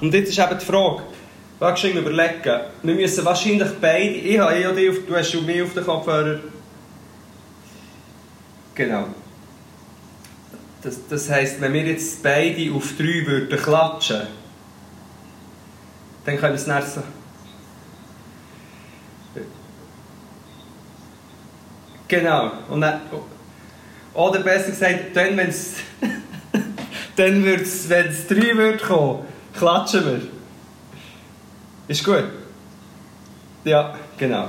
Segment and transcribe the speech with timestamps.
[0.00, 1.02] Und jetzt ist eben die Frage,
[1.58, 2.60] Willst du überlegen?
[2.82, 5.84] Wir müssen wahrscheinlich beide, ich habe eh dich auf, du hast schon mich auf den
[5.84, 6.40] Kopfhörer.
[8.74, 9.06] Genau.
[10.82, 14.26] Das, das heisst, wenn wir jetzt beide auf drei würden klatschen,
[16.26, 17.02] dann können wir es nicht so...
[22.08, 22.52] Genau.
[22.68, 23.00] Und dann,
[24.14, 25.74] oder besser gesagt, dann, wenn es...
[27.16, 29.24] dann wird's, wenn es drei würde kommen,
[29.56, 30.20] klatschen wir.
[31.88, 32.24] Ist gut?
[33.64, 34.48] Ja, genau.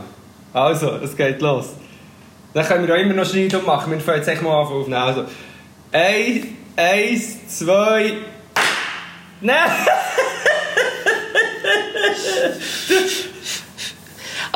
[0.54, 1.74] Also, es geht los.
[2.54, 3.92] Dann können wir auch immer noch Schneidung machen.
[3.92, 4.94] Wir fangen jetzt echt mal an aufnehmen.
[4.94, 5.26] Also,
[5.92, 8.14] eins, eins, zwei...
[9.42, 9.70] Nein!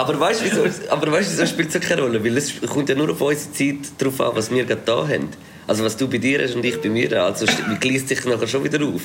[0.01, 2.23] aber weißt du, wieso, aber weißt, wieso spielt es keine Rolle?
[2.23, 5.29] Weil es kommt ja nur auf unsere Zeit drauf an, was wir gerade da haben.
[5.67, 7.23] Also was du bei dir hast und ich bei mir.
[7.23, 7.45] Also
[7.79, 9.03] gleicht sich nachher schon wieder auf.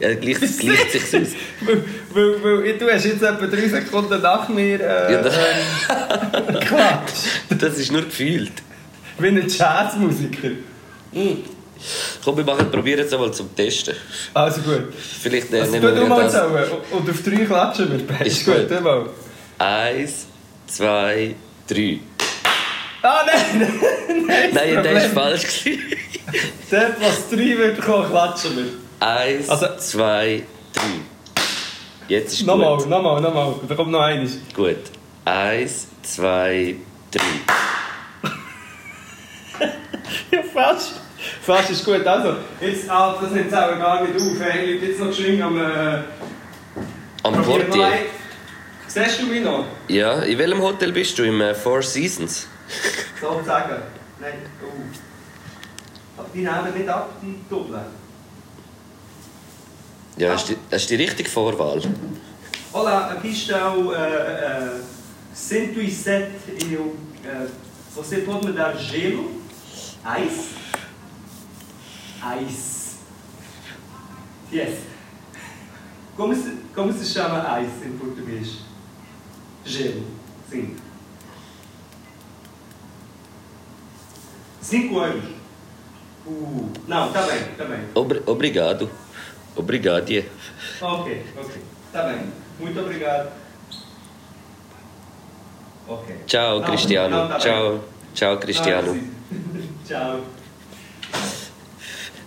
[0.00, 1.28] Ja, gleicht, gleicht sich aus.
[1.60, 5.36] weil, weil, weil, du hast jetzt etwa drei Sekunden nach mir äh, ja, das,
[7.50, 8.52] ähm, Das ist nur gefühlt.
[9.18, 10.48] Wie ein Jazzmusiker.
[11.12, 11.36] Mm.
[12.24, 13.94] Komm, wir machen, probieren es einmal zum Testen.
[14.34, 14.92] Also gut.
[15.22, 16.34] Vielleicht äh, also, nehmen wir mal das.
[16.90, 18.26] Und auf drei klatschen wir.
[18.26, 18.68] Ist gut.
[18.68, 19.10] gut.
[19.58, 20.26] Eins,
[20.72, 21.34] zwei,
[21.66, 22.00] drei.
[23.02, 23.68] Ah, nein!
[24.26, 25.64] nein, nein das war falsch.
[26.70, 29.06] Dort, was drei wird kommen, klatschen wir.
[29.06, 30.82] Eins, also, zwei, drei.
[32.08, 32.88] Jetzt ist nochmal, gut.
[32.88, 33.68] Nochmal, nochmal, nochmal.
[33.68, 34.38] Da kommt noch eines.
[34.54, 34.76] Gut.
[35.24, 36.76] Eins, zwei,
[37.10, 37.22] drei.
[40.30, 41.00] ja, fast.
[41.42, 42.06] Fast ist gut.
[42.06, 44.22] Also, jetzt, ah, das nimmt es auch gar nicht auf.
[44.64, 45.58] Liegt jetzt noch geschwind am...
[45.58, 45.98] Äh,
[47.24, 47.88] am Portier.
[48.92, 49.64] Siehst du mich noch?
[49.88, 51.22] Ja, in welchem Hotel bist du?
[51.22, 52.46] Im äh, Four Seasons?
[53.20, 53.80] Sozusagen.
[54.20, 56.22] Nein, oh.
[56.34, 57.80] Die nehmen nicht ab, die Doppel.
[60.18, 61.80] Ja, das ist die, das ist die richtige Vorwahl.
[62.74, 64.84] Olá, aqui está o uh, uh,
[65.34, 66.30] 107
[66.70, 67.50] eu, uh,
[67.94, 69.40] Você pode me dar gelo?
[70.20, 70.54] Ice?
[72.42, 72.96] Ice.
[74.52, 74.80] Yes.
[76.14, 78.71] Como se, como se chama ice em português?
[79.64, 80.02] Gelo.
[80.50, 80.76] Sim.
[84.60, 85.24] Cinco anos.
[86.26, 87.80] Uh, não, tá bem, tá bem.
[87.94, 88.90] Obri obrigado.
[89.56, 90.24] Obrigado.
[90.80, 91.62] Ok, ok.
[91.92, 92.32] Tá bem.
[92.58, 93.32] Muito obrigado.
[95.88, 96.16] Ok.
[96.26, 97.16] Ciao, não, Cristiano.
[97.16, 97.72] Não, tá Ciao.
[97.72, 97.82] Bem.
[98.14, 99.08] Ciao, Cristiano.
[99.84, 100.20] Ciao.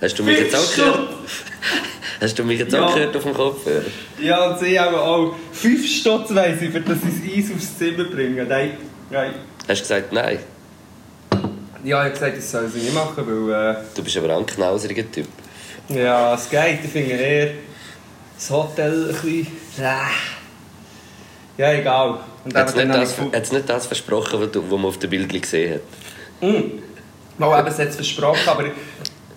[0.02, 1.10] Hast du mich jetzt auch gehört?
[2.22, 2.86] Hast du mich jetzt ja.
[2.86, 3.84] auch gehört auf dem Kopfhörer?
[4.20, 7.78] Ja, und sie haben auch fünf Stutz weiss ich, für das sie das Eis aufs
[7.78, 8.48] Zimmer bringen.
[8.48, 8.78] Nein,
[9.10, 9.34] nein.
[9.68, 10.40] Hast du gesagt nein?
[11.84, 13.76] Ja, ich habe gesagt, das soll sie nicht machen, weil...
[13.76, 15.28] Äh, du bist aber auch ein knauseriger Typ.
[15.90, 16.80] Ja, es geht.
[16.84, 17.52] Ich finde eher
[18.36, 19.48] das Hotel ein bisschen...
[19.80, 19.96] Äh.
[21.58, 22.20] Ja, egal.
[22.54, 25.82] Hat es nicht, nicht, das versprochen, was, du, was man auf dem Bild gesehen hat?
[26.42, 26.80] Mm.
[27.38, 28.66] Mal eben, es hat es versprochen, aber...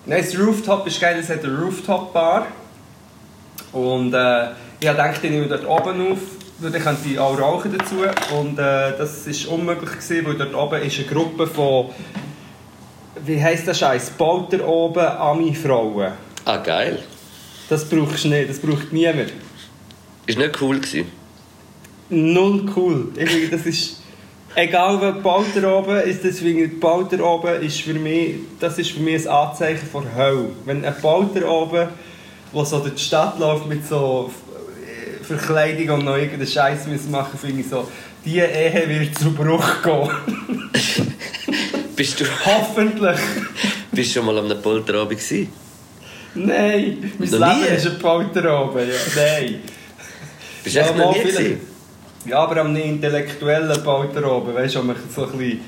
[0.09, 2.47] Nein, das Rooftop ist geil, es hat eine Rooftop-Bar.
[3.73, 6.19] Und äh, ich dachte, ich nehme dort oben auf,
[6.61, 7.97] weil dann könnte auch rauchen dazu.
[8.35, 11.91] Und äh, das war unmöglich, gewesen, weil dort oben ist eine Gruppe von...
[13.23, 14.13] Wie heisst das Scheiß?
[14.13, 16.13] Bauter oben, Ami-Frauen.
[16.47, 17.03] Ah, geil.
[17.69, 19.35] Das brauchst du nicht, das braucht niemand.
[20.25, 21.13] Ist nicht cool gewesen?
[22.09, 23.13] Null cool.
[23.15, 23.98] Ich das ist...
[24.59, 29.25] Egal wer Bauter oben ist, deswegen Bauter oben ist für mich, das ist für mich
[29.25, 30.51] ein Anzeichen von Hölle.
[30.65, 31.87] Wenn ein Bauter oben,
[32.53, 34.33] der so durch die Stadt läuft mit so
[34.85, 37.87] äh, Verkleidung und noch irgendeinen Scheiß machen, finde ich so,
[38.25, 40.71] diese Ehe wird zu Bruch gehen.
[41.95, 42.25] Bist du...
[42.45, 43.21] Hoffentlich.
[43.93, 45.53] Bist du schon mal am Polterabend gewesen?
[46.35, 47.77] Nein, mein Noch Leben nie?
[47.77, 49.23] ist ein Polterabend, ja.
[49.23, 49.61] Nein.
[50.65, 51.59] Bist du echt noch nie?
[52.25, 55.61] Ja, aber am intellektuellen Polterabend, weißt du, man so ein bisschen...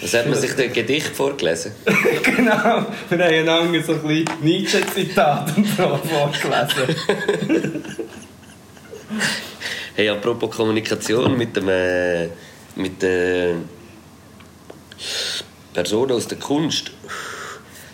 [0.00, 1.72] Was hat man sich denn Gedicht vorgelesen?
[2.22, 6.96] genau, wir haben einander so ein bisschen Nietzsche-Zitat so vorgelesen.
[9.96, 11.68] hey, apropos Kommunikation mit dem...
[11.68, 12.28] Äh,
[12.76, 13.56] mit der
[15.72, 16.92] Person aus der Kunst.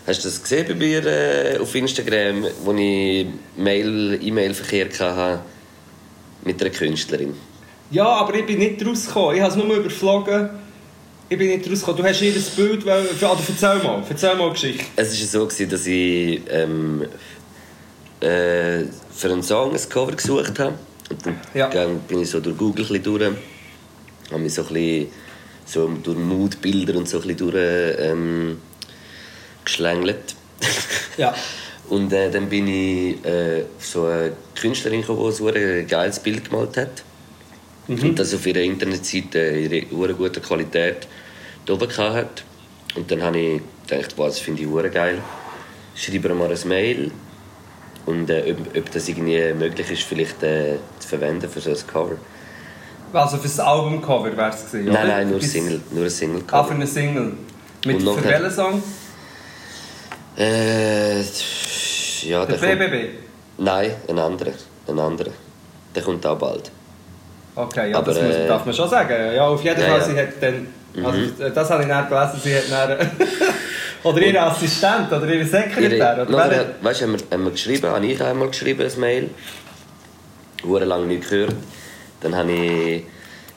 [0.06, 3.26] Hast du das gesehen bei mir äh, auf Instagram, wo ich
[3.56, 5.40] E-Mail-Verkehr hatte
[6.44, 7.34] mit einer Künstlerin?
[7.90, 9.37] Ja, aber ich bin nicht rausgekommen.
[9.37, 10.50] Ich habe es nur überflogen.
[11.28, 12.02] Ich bin nicht rausgekommen.
[12.02, 12.87] Du hast das Bild...
[12.87, 14.02] Weil, also erzähl mal.
[14.08, 14.84] Erzähl mal Geschichte.
[14.96, 17.02] Es war so, dass ich ähm,
[18.20, 20.75] äh, für einen Song ein Cover gesucht habe.
[21.08, 21.69] Und dann ja.
[22.06, 23.32] bin ich so durch Google ein durch
[24.31, 25.08] habe mich so ein bisschen
[25.64, 28.58] so durch Moodbilder und so ein bisschen durch, ähm,
[29.64, 30.34] geschlängelt.
[31.16, 31.34] Ja.
[31.88, 36.48] Und äh, dann bin ich äh, so eine Künstlerin gekommen, die so ein geiles Bild
[36.48, 37.02] gemalt hat.
[37.90, 41.08] Und das auf ihrer Internetseite in ihrer guten Qualität
[41.66, 42.44] da oben hat.
[42.94, 45.19] Und dann habe ich gedacht, wow, das finde ich hure geil.
[45.94, 47.10] Schreibe ihr mal ein Mail
[48.06, 51.87] und äh, ob, ob das irgendwie möglich ist, vielleicht äh, zu verwenden für so ein
[51.87, 52.16] Cover.
[53.12, 56.50] Also für das Albumcover wäre es gewesen, Nein, nein, nur Single, nur ein Single Ah,
[56.50, 56.69] Cover.
[56.69, 57.32] für eine Single.
[57.84, 58.82] Mit für welchen Song?
[60.38, 63.08] Äh, ja, Der der kommt, BBB?
[63.58, 64.52] Nein, ein anderer,
[64.87, 65.32] ein anderer.
[65.94, 66.70] Der kommt auch bald.
[67.62, 69.35] Okay, ja, Aber, das muss, äh, darf man schon sagen.
[69.35, 70.05] Ja, auf jeden ja, Fall, ja.
[70.05, 70.67] sie hat dann...
[71.05, 73.11] Also, äh, das habe ich dann gelesen, sie hat dann...
[74.03, 75.91] oder ihr Assistent oder ihr Sekretär.
[75.91, 79.01] Ihre, Oder nachher, wer- weißt, haben, wir, haben wir geschrieben, habe ich einmal geschrieben, ein
[79.01, 79.31] Mail.
[80.65, 81.55] Hure lange nicht gehört.
[82.21, 83.05] Dann habe ich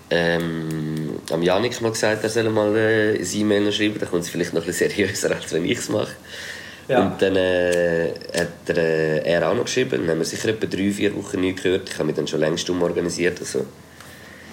[0.10, 4.00] ähm, am Janik mal gesagt, er soll mal äh, ein E-Mail noch schreiben.
[4.00, 6.12] Dann kommt es vielleicht noch ein bisschen seriöser, als wenn ich es mache.
[6.88, 7.02] Ja.
[7.02, 10.02] Und dann äh, hat er, äh, er auch noch geschrieben.
[10.02, 11.90] Dann haben wir sicher etwa drei, vier Wochen nicht gehört.
[11.90, 13.40] Ich habe mich dann schon längst umorganisiert.
[13.40, 13.66] Also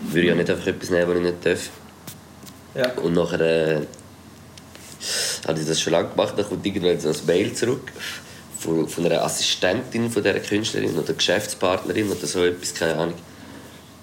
[0.03, 1.71] würde ich ja nicht einfach etwas nehmen, was ich nicht darf.
[2.75, 2.93] Ja.
[3.03, 3.81] Und nachher äh,
[5.47, 6.35] habe ich das schon lange gemacht.
[6.37, 7.93] Dann kommt irgendwann so ein Mail zurück
[8.59, 13.15] von, von einer Assistentin von dieser Künstlerin oder Geschäftspartnerin oder so etwas, keine Ahnung.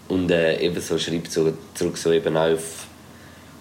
[0.07, 2.87] Und äh, eben so schreibt so zurück so eben auf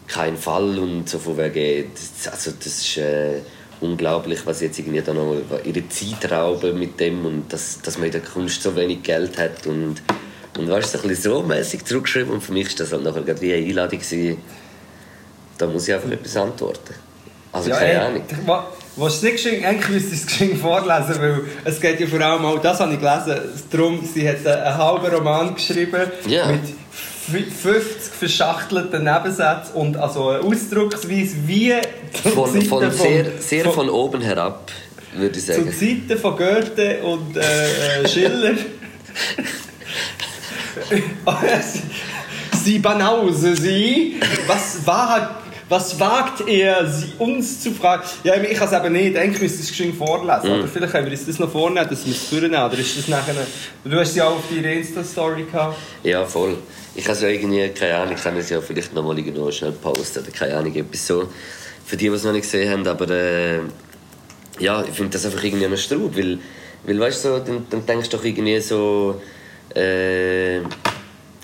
[0.06, 3.40] keinen Fall und so von wegen, das, also das ist äh,
[3.80, 8.06] unglaublich, was jetzt irgendwie da noch ihre Zeit rauben mit dem und dass, dass man
[8.06, 10.02] in der Kunst so wenig Geld hat und
[10.58, 13.02] und weißt du, so ein bisschen so mäßig zurückgeschrieben und für mich ist das halt
[13.04, 14.38] nachher wie eine Einladung gewesen,
[15.58, 16.94] da muss ich einfach etwas antworten.
[17.52, 18.22] Also Ja, keine ey, Ahnung.
[18.44, 18.66] wa-
[18.96, 22.44] Was nicht geschehen, eigentlich müsste ich es geschehen vorlesen, weil es geht ja vor allem
[22.44, 26.46] auch, das habe ich gelesen, darum, sie hat einen, halben Roman geschrieben Ja.
[26.48, 31.74] mit f- 50 verschachtelten Nebensätzen und also eine Ausdrucksweise wie
[32.22, 34.70] zu Von, Zeiten von von- sehr, sehr von- von oben herab,
[35.14, 35.72] würde ich zu sagen.
[35.72, 38.54] Zeiten von Goethe und äh, äh, Schiller.
[42.64, 44.16] sie Banause, sie.
[44.46, 48.02] Was wagt, was wagt er, sie uns zu fragen?
[48.22, 49.16] Ja, ich kann es eben nicht.
[49.16, 50.48] Eigentlich müsste ich es geschwind vorlesen.
[50.48, 50.60] Mhm.
[50.60, 52.64] Oder vielleicht können wir uns das noch vornehmen, dass wir es durchnehmen.
[52.64, 53.34] Oder ist das nachher...
[53.84, 55.76] Du hast sie auch auf deiner Insta-Story gehabt.
[56.04, 56.56] Ja, voll.
[56.94, 59.50] Ich habe es ja irgendwie, keine Ahnung, ich kann es ja vielleicht noch mal irgendwo
[59.50, 61.28] schnell posten oder keine Ahnung, etwas so.
[61.84, 63.60] Für die, die es noch nicht gesehen haben, aber äh,
[64.58, 66.38] ja, ich finde das einfach irgendwie noch Straub, weil,
[66.84, 69.20] weil weißt du, so, dann, dann denkst du doch irgendwie so,
[69.74, 70.60] äh,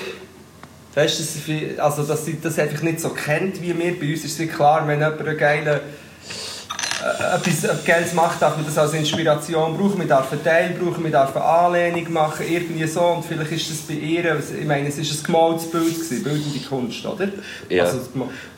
[0.95, 3.99] Weißt du, also, dass sie das einfach nicht so kennt wie wir.
[3.99, 5.79] Bei uns ist es klar, wenn jemand einen geilen,
[7.01, 9.97] etwas äh, Geiles macht, darf man das als Inspiration brauchen.
[9.97, 13.01] Man darf einen Teil brauchen, man darf eine Anlehnung machen, irgendwie so.
[13.01, 16.59] Und vielleicht ist das bei ihr, ich meine, es war ein gemaltes Bild, gewesen, bildende
[16.67, 17.27] Kunst, oder?
[17.69, 17.83] Ja.
[17.85, 17.99] Also,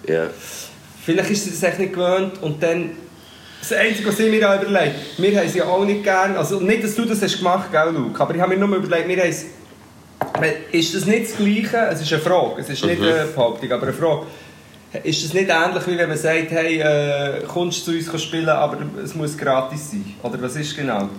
[0.08, 0.24] Ja.
[1.04, 2.92] Vielleicht ist sie das echt nicht gewöhnt und dann...
[3.60, 6.60] Das Einzige, was ich mir auch überlegt wir haben sie ja auch nicht gern, also
[6.60, 9.18] nicht, dass du das hast gemacht, gell, Luke, aber ich habe mir nur überlegt, wir
[9.18, 9.46] haben es-
[10.72, 13.84] ist das nicht das Gleiche, es ist eine Frage, es ist nicht eine Behauptung, aber
[13.84, 14.22] eine Frage,
[15.04, 18.50] ist das nicht ähnlich, wie wenn man sagt, hey, äh, kommst du zu uns spielen,
[18.50, 21.10] aber es muss gratis sein, oder was ist genau?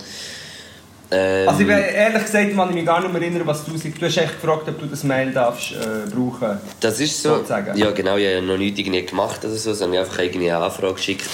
[1.10, 3.76] Ähm, Also ich, bin- ehrlich gesagt, kann ich mich gar nicht mehr erinnern, was du
[3.76, 4.00] sagst.
[4.00, 7.36] Du hast echt gefragt, ob du das Mail darfst, äh, brauchen Das ist so.
[7.36, 7.76] sozusagen.
[7.76, 10.50] Ja, genau, ich habe noch nichts irgendwie gemacht oder so, sondern ich habe einfach irgendwie
[10.50, 11.28] eine Anfrage geschickt,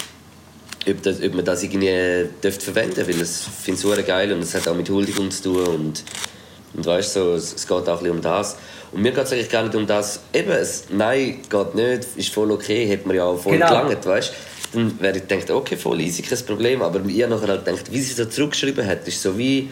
[0.88, 4.32] ob, das, ob man das irgendwie dürfte verwenden dürfte, weil ich finde es super geil
[4.32, 6.04] und es hat auch mit Huldigung zu tun und,
[6.74, 8.56] und weißt so, es, es geht auch ein bisschen um das.
[8.92, 12.32] Und mir geht es eigentlich gar nicht um das, eben, es, nein, geht nicht, ist
[12.32, 13.68] voll okay, hätte man ja auch voll Genau.
[13.68, 14.32] gelangt, weißt?
[14.72, 17.90] Dann wäre ich gedacht, okay, voll easy, kein Problem, aber ich habe nachher halt gedacht,
[17.90, 19.70] wie sie so zurückgeschrieben hat, ist so wie,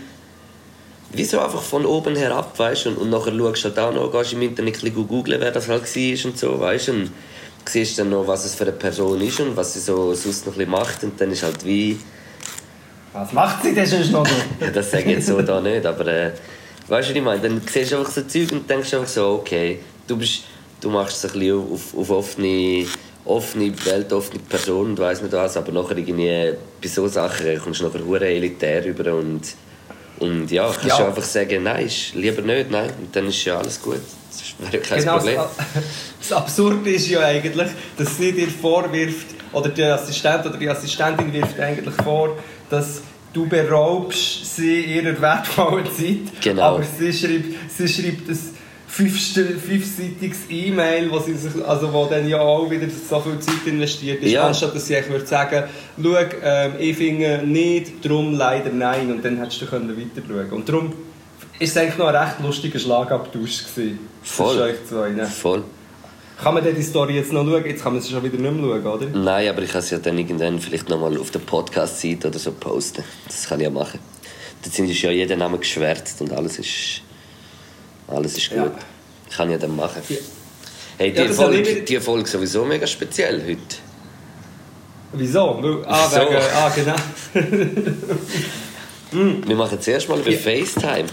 [1.12, 2.86] wieso einfach von oben herab, weißt?
[2.86, 5.50] Du, und, und nachher schaust du halt auch noch, gehst im Internet ein googeln, wer
[5.50, 6.88] das halt war und so, weißt?
[6.88, 7.10] Du, und
[7.68, 10.56] siehst dann noch, was es für eine Person ist und was sie so sonst noch
[10.58, 11.02] ein macht.
[11.02, 11.98] Und dann ist halt wie...
[13.12, 14.34] Was macht sie denn sonst noch so?
[14.60, 16.30] Ja, das sage ich jetzt so da nicht, aber äh,
[16.88, 17.40] weißt du, was ich meine?
[17.40, 20.42] Dann siehst du einfach so Zeug und denkst einfach so, okay, du, bist,
[20.80, 22.86] du machst es ein bisschen auf, auf offene,
[23.24, 26.52] offene Welt, offene Person und weiss nicht was, aber nachher irgendwie
[26.82, 29.42] bei so Sachen kommst du nachher hure elitär rüber und,
[30.20, 30.98] und ja, kannst Ja.
[30.98, 34.00] du einfach sagen, nein, ist lieber nicht, nein, und dann ist ja alles gut.
[34.30, 35.36] Das wäre kein Genau, Problem.
[35.36, 35.48] das,
[36.20, 41.32] das Absurde ist ja eigentlich, dass sie dir vorwirft, oder der Assistent oder die Assistentin
[41.32, 42.36] wirft eigentlich vor,
[42.68, 43.00] dass
[43.36, 46.42] du beraubst sie ihrer wertvollen Zeit.
[46.42, 46.62] Genau.
[46.62, 47.44] Aber sie schreibt,
[47.76, 48.38] sie schreibt ein
[48.88, 54.22] fünfseitiges E-Mail, wo, sie sich, also wo dann ja auch wieder so viel Zeit investiert
[54.22, 54.46] ist, Ja.
[54.46, 55.64] anstatt dass sie eigentlich würde sagen,
[56.02, 60.50] schau, ähm, ich finde nicht, darum leider nein, und dann hättest du können weiter schauen
[60.52, 60.92] Und darum
[61.58, 63.98] ist es eigentlich noch ein recht lustiger Schlagabtausch gewesen.
[64.22, 64.54] Voll.
[64.56, 65.26] Zwischen euch zwei, ne?
[65.26, 65.62] Voll.
[66.42, 67.64] Kann man die Story jetzt noch schauen?
[67.64, 69.06] Jetzt kann man sie schon wieder nicht mehr schauen, oder?
[69.06, 72.52] Nein, aber ich kann es ja dann irgendwann vielleicht nochmal auf der Podcast-Seite oder so
[72.52, 73.02] posten.
[73.26, 73.98] Das kann ich ja machen.
[74.62, 77.00] Dort sind ja jeder Name geschwärzt und alles ist,
[78.08, 78.58] alles ist gut.
[78.58, 78.72] Ja.
[79.34, 80.02] Kann ich ja dann machen.
[80.08, 80.16] Ja.
[80.98, 83.76] Hey, die, Ja, Folge, ich die Folge sowieso mega speziell heute.
[85.12, 85.60] Wieso?
[85.86, 86.20] Ah, Wieso?
[86.20, 86.96] wegen, ah, genau.
[89.46, 90.38] Wir machen zuerst mal über Ja.
[90.38, 91.06] FaceTime.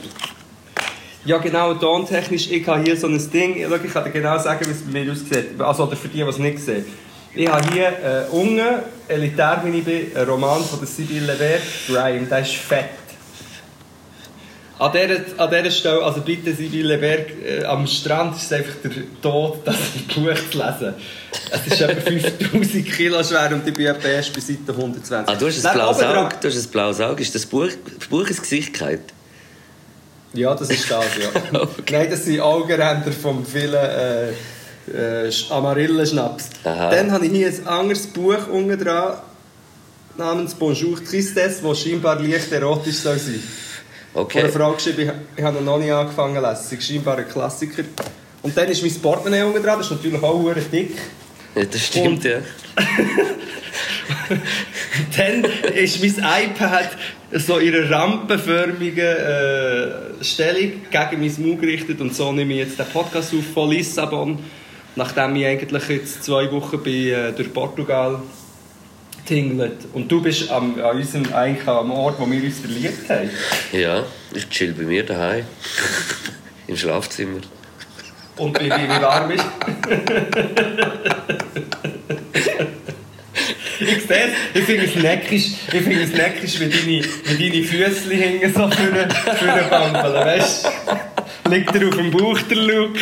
[1.26, 4.72] Ja, genau, tontechnisch, ich habe hier so ein Ding, ich kann dir genau sagen, wie
[4.72, 5.60] es bei mir aussieht.
[5.60, 6.86] Also, oder für die, die es nicht sehen.
[7.34, 11.62] Ich habe hier äh, unten, elitär wie ich bin, einen Roman von der Sibylle Berg,
[11.88, 12.90] Brian, der ist fett.
[14.80, 18.74] An dieser, an dieser Stelle, also bitte Sibylle Berg, äh, am Strand ist es einfach
[18.84, 19.76] der Tod, das
[20.14, 20.94] Buch zu lesen.
[21.52, 25.34] Es ist etwa 5000 Kilo schwer und ich bin etwa erst bei Seite 120.
[25.34, 26.36] Ah, du hast ein blaues Auge.
[26.42, 27.22] Du hast ein blaues Auge.
[27.22, 28.74] Ist das Buch, das Buch ins Gesicht?
[30.34, 31.30] Ja, das ist das, ja.
[31.92, 34.30] Nein, das sind Augenränder vom vielen äh,
[34.92, 36.50] äh, Sch- Amarillenschnaps.
[36.64, 39.18] Dann habe ich hier ein anderes Buch unten dran,
[40.18, 44.22] namens Bonjour Tristesse, das scheinbar leicht erotisch soll sein soll.
[44.24, 44.40] Okay.
[44.42, 46.78] einer Frau geschrieben, ich, habe noch nie angefangen zu lesen.
[46.80, 47.84] Ist scheinbar ein Klassiker.
[48.42, 50.98] Und dann ist mein Portemonnaie unten dran, das ist natürlich auch dick.
[51.56, 52.38] Ja, das stimmt, Und- ja.
[55.18, 56.90] Dann ist mein iPad
[57.32, 62.80] so in einer rampenförmigen äh, Stellung gegen mein Maul gerichtet und so nehme ich jetzt
[62.80, 64.40] den Podcast auf von Lissabon,
[64.96, 68.22] nachdem ich eigentlich jetzt zwei Wochen bin, äh, durch Portugal
[69.26, 69.80] tingelt.
[69.94, 73.32] Und du bist am, an unserem, eigentlich am Ort, wo wir uns verliebt haben.
[73.72, 74.04] Ja,
[74.34, 75.46] ich chill bei mir daheim.
[76.68, 77.40] Im Schlafzimmer.
[78.38, 79.44] Und wie, wie, wie warm ist
[83.84, 84.18] Ich sehe
[84.54, 88.54] es, ich finde es neckisch, ich finde es neckisch, wie deine, wie deine Füße hängen
[88.54, 90.66] so für eine, für eine Bampel, weißt
[91.46, 91.50] du?
[91.50, 93.00] Liegt er auf dem Bauch, der Luke.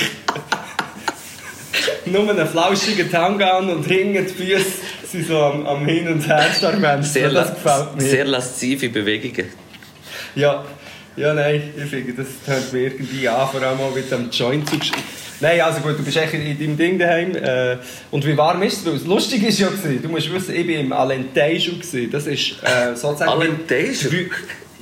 [2.06, 4.66] Nur einen flauschigen Tanga an und hinten die Füße
[5.12, 6.46] sind so am, am Hin- und Her
[7.02, 8.02] Sehr, das gefällt mir.
[8.02, 9.50] sehr laszive Bewegungen.
[10.36, 10.64] Ja,
[11.16, 14.70] ja, nein, ich finde, das hört mir irgendwie an, vor allem auch mit dem Joint
[14.70, 14.78] zu
[15.42, 17.36] Nein, also gut, du bist echt in deinem Ding daheim.
[17.36, 17.78] Äh,
[18.12, 19.06] und wie warm ist es?
[19.06, 20.00] Lustig ist ja gewesen.
[20.00, 21.74] Du musst wissen, ich war im Alentejo.
[21.74, 22.12] gewesen.
[22.12, 23.32] Das ist äh, sozusagen...
[23.32, 24.28] Alentejo?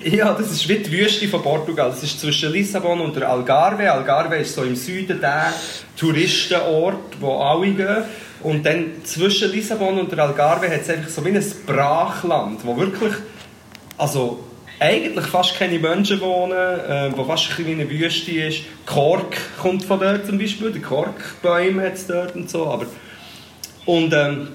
[0.04, 1.90] Ja, das ist wie die Wüste von Portugal.
[1.90, 3.92] Das ist zwischen Lissabon und der Algarve.
[3.92, 5.54] Algarve ist so im Süden der
[5.98, 8.04] Touristenort, wo alle gehen.
[8.42, 12.78] Und dann zwischen Lissabon und der Algarve hat es einfach so wie ein Brachland, wo
[12.78, 13.14] wirklich
[13.98, 14.46] also
[14.80, 18.62] eigentlich fast keine Menschen wohnen, äh, wo fast ein bisschen eine Wüste ist.
[18.86, 22.86] Kork kommt von dort zum Beispiel, die Korkbäume hat es dort und so, aber
[23.86, 24.50] und ähm,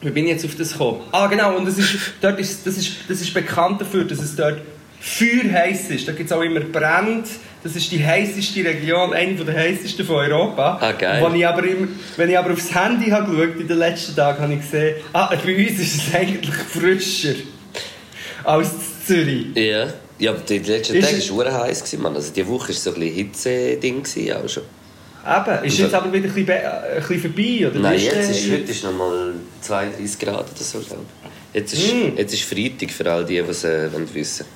[0.00, 1.00] wie bin ich jetzt auf das gekommen?
[1.12, 4.34] Ah genau, und das ist, dort ist, das ist, das ist bekannt dafür, dass es
[4.34, 4.60] dort
[5.00, 6.08] feuerheiß ist.
[6.08, 7.28] Da gibt es auch immer Brände.
[7.62, 10.78] Das ist die heißeste Region, eine der heißesten von Europa.
[10.80, 11.22] Ah, geil.
[11.22, 14.42] Wo ich aber im, wenn ich aber aufs Handy habe geschaut in den letzten Tagen,
[14.42, 17.34] habe ich gesehen, ah, bei uns ist es eigentlich frischer
[18.44, 18.70] als
[19.14, 19.46] Zürich.
[19.56, 19.86] Ja.
[20.18, 21.78] Ja, aber die letzten Ist Tage es- war es heiß.
[21.84, 22.14] gewesen, Mann.
[22.14, 24.62] Also die Woche war so ein Hitze-Ding auch schon.
[25.26, 26.54] Eben, ist jetzt aber wieder ein bisschen, äh,
[26.96, 27.68] ein bisschen vorbei?
[27.70, 30.78] Oder Nein, jetzt ist, heute ist noch mal 32 Grad oder so.
[30.78, 31.54] glaub ich.
[31.56, 32.16] Jetzt ist, Mm.
[32.16, 34.46] jetzt ist Freitag für all die, die es äh, wissen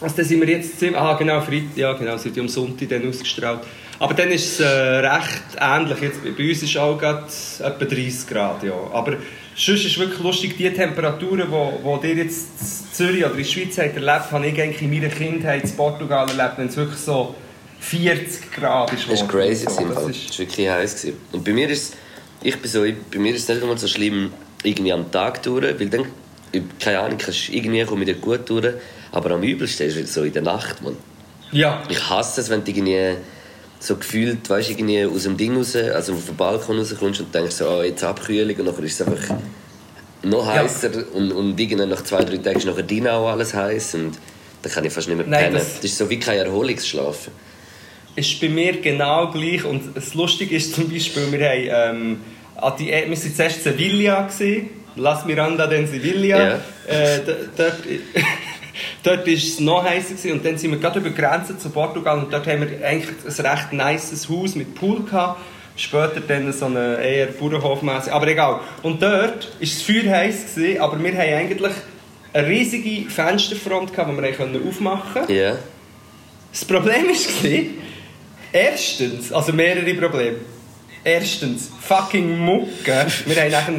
[0.00, 0.98] Also dann sind wir jetzt ziemlich...
[0.98, 3.60] Ah, genau, Freitag, ja genau, es wird ja am Sonntag dann ausgestrahlt.
[3.98, 5.98] Aber dann ist es äh, recht ähnlich.
[6.00, 7.24] Jetzt, bei uns ist auch gerade
[7.58, 8.72] etwa 30 Grad, ja.
[8.92, 9.16] Aber
[9.56, 13.38] sonst ist wirklich lustig, die Temperaturen, die wo, wo ihr jetzt in Zürich oder in
[13.38, 16.76] der Schweiz habt erlebt, habe ich eigentlich in meiner Kindheit in Portugal erlebt, wenn es
[16.76, 17.34] wirklich so
[17.80, 19.10] 40 Grad ist.
[19.10, 19.66] Das war crazy.
[19.68, 20.94] So, das ist- Das war wirklich heiß.
[21.02, 21.16] gewesen.
[21.32, 21.94] Und bei mir ist
[22.42, 22.80] ich bin so,
[23.12, 26.06] bei mir ist es nicht einmal so schlimm irgendwie am Tag durch, weil dann
[26.78, 28.74] keine Ahnung, kannst irgendwie komme ich gut durch.
[29.12, 30.96] Aber am übelsten ist es so in der Nacht, man.
[31.52, 31.82] Ja.
[31.88, 33.16] Ich hasse es, wenn du irgendwie
[33.82, 37.56] so gefühlt, weißt, irgendwie aus dem Ding raus, also auf den Balkon rauskommst und denkst
[37.56, 39.36] so, oh, jetzt Abkühlung und dann ist es einfach
[40.22, 40.62] noch Ja.
[40.62, 44.18] heißer und, und irgendwann nach zwei, drei Tagen ist nachher drin auch alles heiß und
[44.62, 45.54] dann kann ich fast nicht mehr Nein, pennen.
[45.54, 47.32] das- Das, ist so wie kein Erholungsschlafen.
[48.16, 49.64] ist bei mir genau gleich.
[49.64, 52.20] Und das Lustige ist zum Beispiel, wir, haben, ähm,
[52.78, 54.26] die, wir waren zuerst in Sevilla.
[54.26, 54.68] Gewesen.
[54.96, 56.38] Las Miranda de Sevilla.
[56.38, 56.60] Ja.
[56.86, 57.20] Äh,
[57.56, 57.76] dort
[59.02, 60.14] dort war es noch heißer.
[60.14, 60.32] Gewesen.
[60.32, 62.18] Und dann sind wir gerade über die Grenze zu Portugal.
[62.18, 65.40] Und dort haben wir eigentlich ein recht nices Haus mit Pool gehabt.
[65.76, 68.12] Später dann so eine eher Bauernhofmäßig.
[68.12, 68.60] Aber egal.
[68.82, 71.72] Und dort war es feuerheiß, gewesen, aber wir haben eigentlich
[72.32, 75.32] eine riesige Fensterfront, gehabt, die wir aufmachen konnten.
[75.32, 75.56] Ja.
[76.52, 77.60] Das Problem war,
[78.52, 80.36] erstens, also mehrere Probleme.
[81.02, 83.06] Erstens, fucking Mucke.
[83.24, 83.72] Wir haben nachher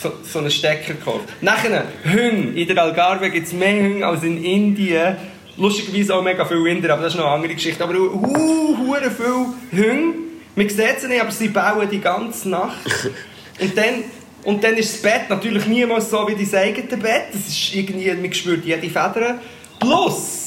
[0.00, 1.28] so, so einen Stecker gekauft.
[1.40, 2.60] Nachher, Hunde.
[2.60, 5.16] In der Algarve gibt es mehr Hunde als in Indien.
[5.56, 7.82] Lustigerweise auch mega viele Inder, aber das ist noch eine andere Geschichte.
[7.82, 10.18] Aber hu, hure viele Hunde.
[10.54, 12.78] Man sieht sie nicht, aber sie bauen die ganze Nacht.
[13.60, 14.04] Und dann,
[14.44, 17.24] und dann ist das Bett natürlich niemals so wie dein eigenes Bett.
[17.32, 19.40] Das ist irgendwie, man spürt jede Feder.
[19.80, 20.37] Plus,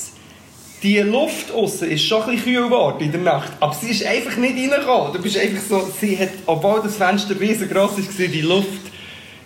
[0.84, 4.06] die Luft außen ist schon ein bisschen kühl geworden in der Nacht, aber sie ist
[4.06, 5.14] einfach nicht reingekommen.
[5.14, 8.68] Du bist einfach so, sie hat, obwohl das Fenster riesengroß war, die Luft,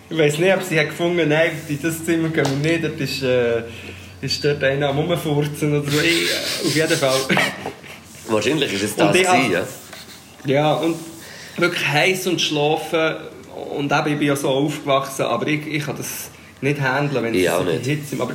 [0.08, 3.00] ich weiß nicht, ob sie hat gefunden, nein, in das Zimmer gehen wir nicht, dort
[3.00, 3.64] ist, äh,
[4.22, 6.00] ist dort einer am Rumfurzen oder so.
[6.00, 7.20] Ich, äh, auf jeden Fall.
[8.28, 9.66] Wahrscheinlich ist es das gewesen, ja.
[10.46, 10.96] Ja, und
[11.56, 13.16] wirklich heiß und schlafen.
[13.76, 17.34] Und eben, ich bin ja so aufgewachsen, aber ich, ich kann das nicht handeln, wenn
[17.34, 17.84] Ich es nicht.
[17.84, 18.20] Hitze ist.
[18.20, 18.34] Aber,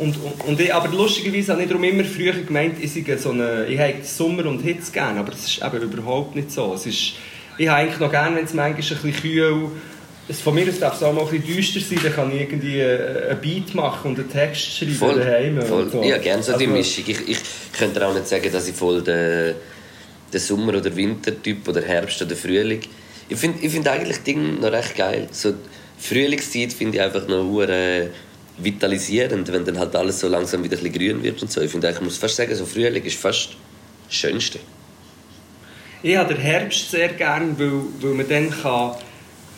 [0.00, 3.30] und, und, und ich, aber lustigerweise habe ich darum immer früher gemeint, ich, sei so
[3.30, 6.72] eine, ich habe Sommer und Hitze gerne, aber das ist eben überhaupt nicht so.
[6.74, 7.12] Es ist,
[7.58, 9.70] ich habe eigentlich noch gerne, wenn es manchmal ein bisschen kühl
[10.30, 12.40] es von mir aus darf es auch mal ein bisschen düster sein, dann kann ich
[12.42, 15.18] irgendwie äh, einen Beat machen und einen Text schreiben Voll.
[15.18, 15.60] daheim.
[15.62, 15.90] voll.
[15.90, 16.02] so.
[16.04, 17.04] Ja, gerne so die Also- Mischung.
[17.08, 17.38] Ich, ich
[17.76, 19.54] könnte auch nicht sagen, dass ich voll der,
[20.32, 22.80] der Sommer- oder Wintertyp oder Herbst- oder Frühling.
[23.28, 25.28] Ich finde ich find eigentlich Dinge noch recht geil.
[25.32, 25.56] So, die
[25.98, 28.10] Frühlingszeit finde ich einfach noch hure
[28.62, 31.60] vitalisierend, wenn dann halt alles so langsam wieder ein grün wird und so.
[31.60, 33.50] Ich finde ich muss fast sagen, so Frühling ist fast
[34.06, 34.58] das Schönste.
[36.02, 38.92] Ich habe den Herbst sehr gern, weil, weil man dann kann,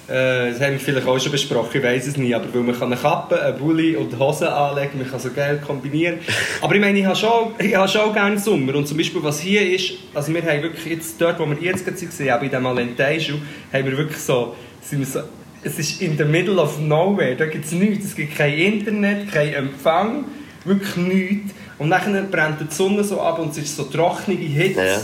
[0.08, 2.76] äh, das haben wir vielleicht auch schon besprochen, ich weiß es nicht, aber weil man
[2.76, 6.18] kann eine Kappe, einen Bulli und Hosen anlegen, man kann so geil kombinieren.
[6.60, 9.38] Aber ich meine, ich habe schon, ich habe schon gerne Sommer und zum Beispiel was
[9.38, 12.48] hier ist, also wir haben wirklich jetzt dort, wo wir jetzt gerade waren, auch bei
[12.48, 13.34] dem Alentejo,
[13.72, 15.20] haben wir wirklich so, sind wir so
[15.64, 19.30] es ist in the middle of nowhere, da gibt es nichts, es gibt kein Internet,
[19.32, 20.24] kein Empfang,
[20.64, 21.54] wirklich nichts.
[21.78, 24.84] Und dann brennt die Sonne so ab und es ist so trockene Hitze.
[24.84, 25.00] Ja.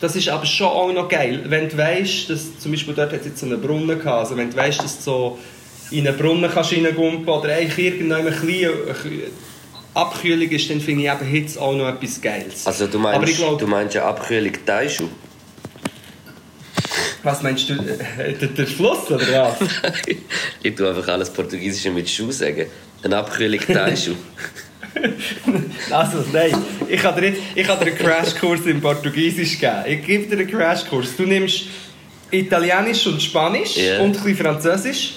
[0.00, 3.20] Das ist aber schon auch noch geil, wenn du weißt, dass zum Beispiel dort hat
[3.20, 5.38] es jetzt so einen Brunnen gehabt, also wenn du weißt, dass du so
[5.90, 8.70] in einen Brunnen kannst reingumpen oder eigentlich irgendwann ein bisschen
[9.94, 12.66] Abkühlung ist, dann finde ich eben Hitze auch noch etwas Geiles.
[12.66, 15.08] Also du aber meinst, ich glaube, du meinst ja Abkühlung Teischu?
[17.28, 19.26] Was meinst du, äh, der, der Fluss oder
[19.60, 19.68] was?
[20.62, 22.66] ich tue einfach alles Portugiesische mit Schuh sagen.
[23.02, 24.12] Eine Abkühlung Teischu.
[25.90, 26.52] Also, nein,
[26.88, 29.84] ich kann dir, jetzt, ich kann dir einen Crashkurs in Portugiesisch geben.
[29.86, 31.14] Ich gebe dir einen Crashkurs.
[31.16, 31.64] Du nimmst
[32.30, 34.00] Italienisch und Spanisch Ja.
[34.00, 35.14] und ein bisschen Französisch.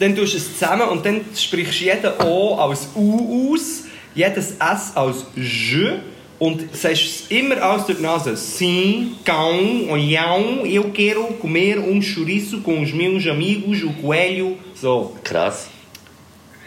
[0.00, 3.84] Dann tust du es zusammen und dann sprichst du jeden O als U aus,
[4.14, 6.00] jedes S als J
[6.42, 8.36] und sagst es immer aus der Nase.
[8.36, 14.58] Sim, cão, olhão, eu quero comer um chouriço com os meus amigos, o coelho.
[14.74, 15.14] So.
[15.22, 15.70] Krass.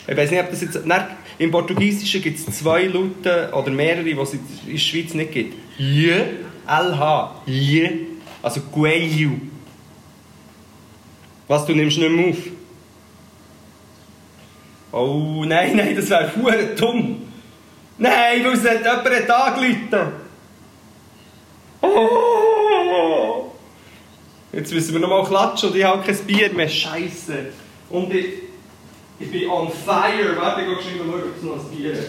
[0.08, 0.86] Ich weiß nicht, ob das jetzt...
[0.86, 1.06] Nein,
[1.38, 5.54] Im Portugiesischen gibt es zwei Laute oder mehrere, die es in der Schweiz nicht gibt.
[5.78, 6.24] J,
[6.66, 7.92] LH, J,
[8.42, 9.32] also Coelho.
[11.50, 12.38] Was, du nimmst nicht mehr auf?
[14.94, 17.25] Oh, nein, nein, das wäre dumm.
[17.98, 20.12] Nein, weil es hat jemand angerufen.
[21.82, 23.52] Oh!
[24.52, 26.70] Jetzt müssen wir noch mal klatschen und ich habe kein Bier mehr.
[26.70, 27.48] Scheiße.
[27.90, 28.46] Und ich...
[29.18, 30.36] Ich bin on fire.
[30.36, 32.06] Warte, ich gehe schnell schauen, ob es noch ein Bier hat.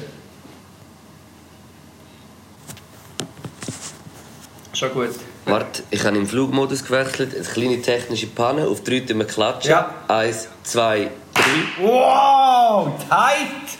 [4.72, 5.10] Schon gut.
[5.44, 7.34] Warte, ich habe im Flugmodus gewechselt.
[7.34, 8.66] Eine kleine technische Panne.
[8.66, 9.70] Auf drei tun wir klatschen.
[9.70, 9.94] Ja.
[10.08, 11.86] Eins, zwei, drei.
[11.86, 12.92] Wow!
[13.08, 13.78] Tight!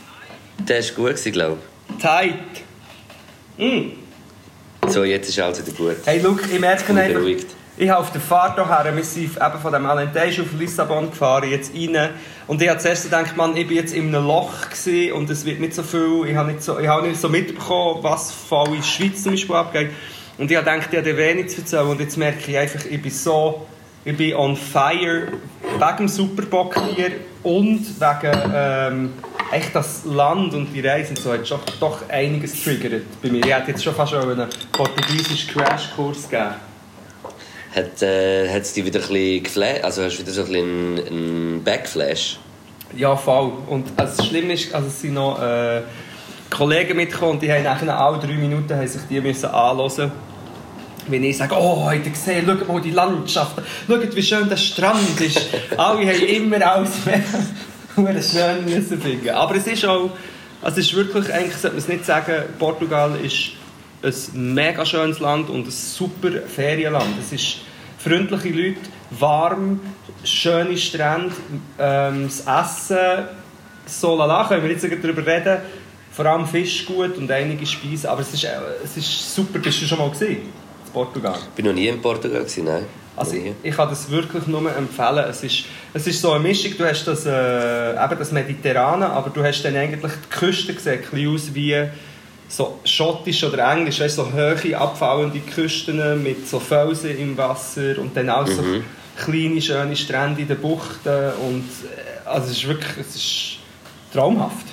[0.59, 1.59] Der war gut, glaube
[1.99, 2.35] Tight!
[3.59, 3.93] Mm.
[4.89, 5.97] So, jetzt ist alles wieder gut.
[6.05, 7.15] Hey, look, ich merke einfach...
[7.15, 7.47] beruhigt.
[7.79, 11.51] Ich habe auf der Fahrt hierher, wir sind eben von dem Alentejo auf Lissabon gefahren,
[11.51, 12.11] jetzt rein.
[12.47, 15.45] Und ich habe zuerst gedacht, man, ich bin jetzt in einem Loch gewesen und es
[15.45, 18.69] wird nicht so viel, ich habe nicht so, ich habe nicht so mitbekommen, was voll
[18.69, 19.91] in der Schweiz zum Beispiel abgeht.
[20.39, 23.03] Und ich habe gedacht, ich habe wenig zu erzählen und jetzt merke ich einfach, ich
[23.03, 23.67] bin so,
[24.07, 25.29] ich bin on fire
[25.79, 29.13] wegen dem Superbock-Bier und wegen ähm,
[29.53, 33.45] echt das Land und die Reise und so hat schon, doch einiges getriggert bei mir.
[33.45, 36.55] Ich hätte jetzt schon fast schon einen portugiesischen Crashkurs gegeben.
[37.75, 39.85] Hat äh, es dich wieder ein bisschen geflasht?
[39.85, 42.39] Also hast du wieder so ein bisschen einen, einen Backflash?
[42.97, 43.53] Ja, voll.
[43.67, 45.83] Und also, das Schlimme ist, also es sind noch äh,
[46.49, 50.13] Kollegen mitgekommen und die haben nachher alle drei Minuten haben sich die müssen anhören
[51.09, 53.57] wenn ich sage, oh, habt ihr gesehen, schaut mal die Landschaft,
[53.87, 55.41] schaut, wie schön der Strand ist.
[55.77, 57.23] Alle haben immer alles mehr
[57.97, 59.31] schön müssen finden.
[59.31, 60.11] Aber es ist auch,
[60.63, 63.53] also es ist wirklich, eigentlich sollte man es nicht sagen, Portugal ist
[64.03, 67.15] ein mega schönes Land und ein super Ferienland.
[67.21, 67.59] Es ist
[67.99, 68.81] freundliche Leute,
[69.11, 69.81] warm,
[70.23, 71.35] schöne Strände,
[71.79, 73.27] ähm, das Essen,
[73.87, 75.59] so lala, können wir jetzt darüber reden.
[76.13, 78.47] Vor allem Fisch gut und einige Speisen, aber es ist,
[78.83, 79.59] es ist super.
[79.59, 80.39] Bist du schon mal gesehen?
[80.93, 81.39] Portugal?
[81.55, 82.87] Ich war noch nie in Portugal, gewesen, nein.
[83.17, 85.25] Also ich, ich, kann das wirklich nur empfehlen.
[85.29, 89.31] Es ist, es ist so eine Mischung, du hast das, äh, eben das Mediterrane, aber
[89.31, 91.89] du hast dann eigentlich die Küste gesehen, ein aus wie
[92.49, 98.17] so schottisch oder englisch, weißt, so hohe, abfallende Küsten mit so Felsen im Wasser und
[98.17, 98.85] dann auch so mhm.
[99.17, 103.59] kleine, schöne Strände in den Buchten und äh, also es ist wirklich, es ist
[104.13, 104.67] traumhaft.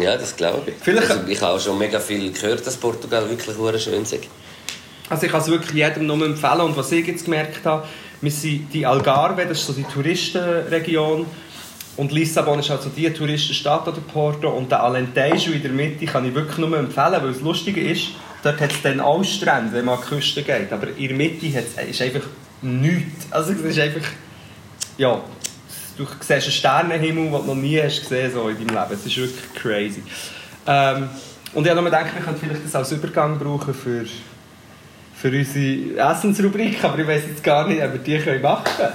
[0.00, 0.74] Ja, das glaube ich.
[0.80, 4.14] Vielleicht, also, ich habe auch schon mega viel gehört, dass Portugal wirklich schön ist.
[5.08, 6.60] Also ich kann es wirklich jedem nur empfehlen.
[6.60, 7.86] Und was ich jetzt gemerkt habe,
[8.20, 11.26] wir sind die Algarve, das ist so die Touristenregion.
[11.96, 14.50] Und Lissabon ist halt so die Touristenstadt oder Porto.
[14.50, 18.10] Und der Alentejo in der Mitte kann ich wirklich nur empfehlen, weil das Lustige ist,
[18.42, 20.72] dort hat es dann auch Strände, wenn man an die Küste geht.
[20.72, 22.26] Aber in der Mitte ist einfach
[22.62, 23.26] nichts.
[23.30, 24.08] Also es ist einfach,
[24.96, 25.20] ja,
[25.96, 28.94] du siehst einen Sternenhimmel, den du noch nie hast gesehen so in deinem Leben.
[28.94, 30.02] Es ist wirklich crazy.
[30.66, 31.08] Ähm,
[31.54, 34.04] und ich habe mir gedacht, wir könnten vielleicht das als Übergang brauchen für
[35.20, 38.92] für unsere Essensrubrik, aber ich weiß jetzt gar nicht, ob wir die machen können.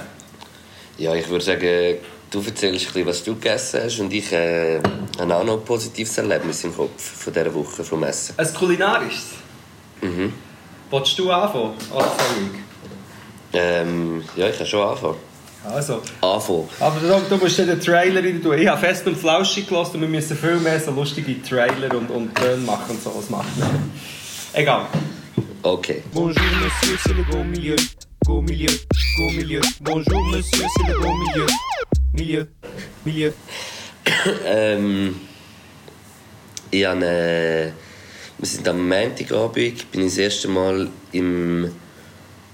[0.96, 1.98] Ja, ich würde sagen,
[2.30, 4.80] du erzählst ein bisschen, was du gegessen hast und ich äh,
[5.18, 8.34] habe auch noch ein positives Erlebnis im Kopf von dieser Woche vom Essen.
[8.38, 9.26] Ein kulinarisches?
[10.00, 10.32] Mhm.
[10.90, 12.12] Wolltest du anfangen, oder
[13.52, 15.16] ähm, Ja, ich kann schon anfangen.
[15.64, 16.02] Also.
[16.20, 16.68] Anfangen.
[16.80, 18.58] Aber du, du musst den Trailer rein tun.
[18.58, 22.10] Ich habe fest und flauschig gelassen und wir müssen viel mehr so lustige Trailer und,
[22.10, 23.12] und Töne machen und so.
[23.14, 23.92] Was machen
[24.52, 24.86] Egal.
[25.64, 25.94] Ok.
[26.12, 27.76] Bonjour monsieur, c'est le beau milieu.
[28.26, 28.68] Beau milieu,
[29.16, 29.60] beau milieu.
[29.80, 31.46] Bonjour monsieur, c'est le beau milieu.
[32.12, 32.48] Milieu,
[33.06, 33.32] milieu.
[34.44, 35.14] ähm,
[36.70, 37.72] ich habe, äh,
[38.36, 41.72] wir sind am Montagabend, bin ich das erste Mal im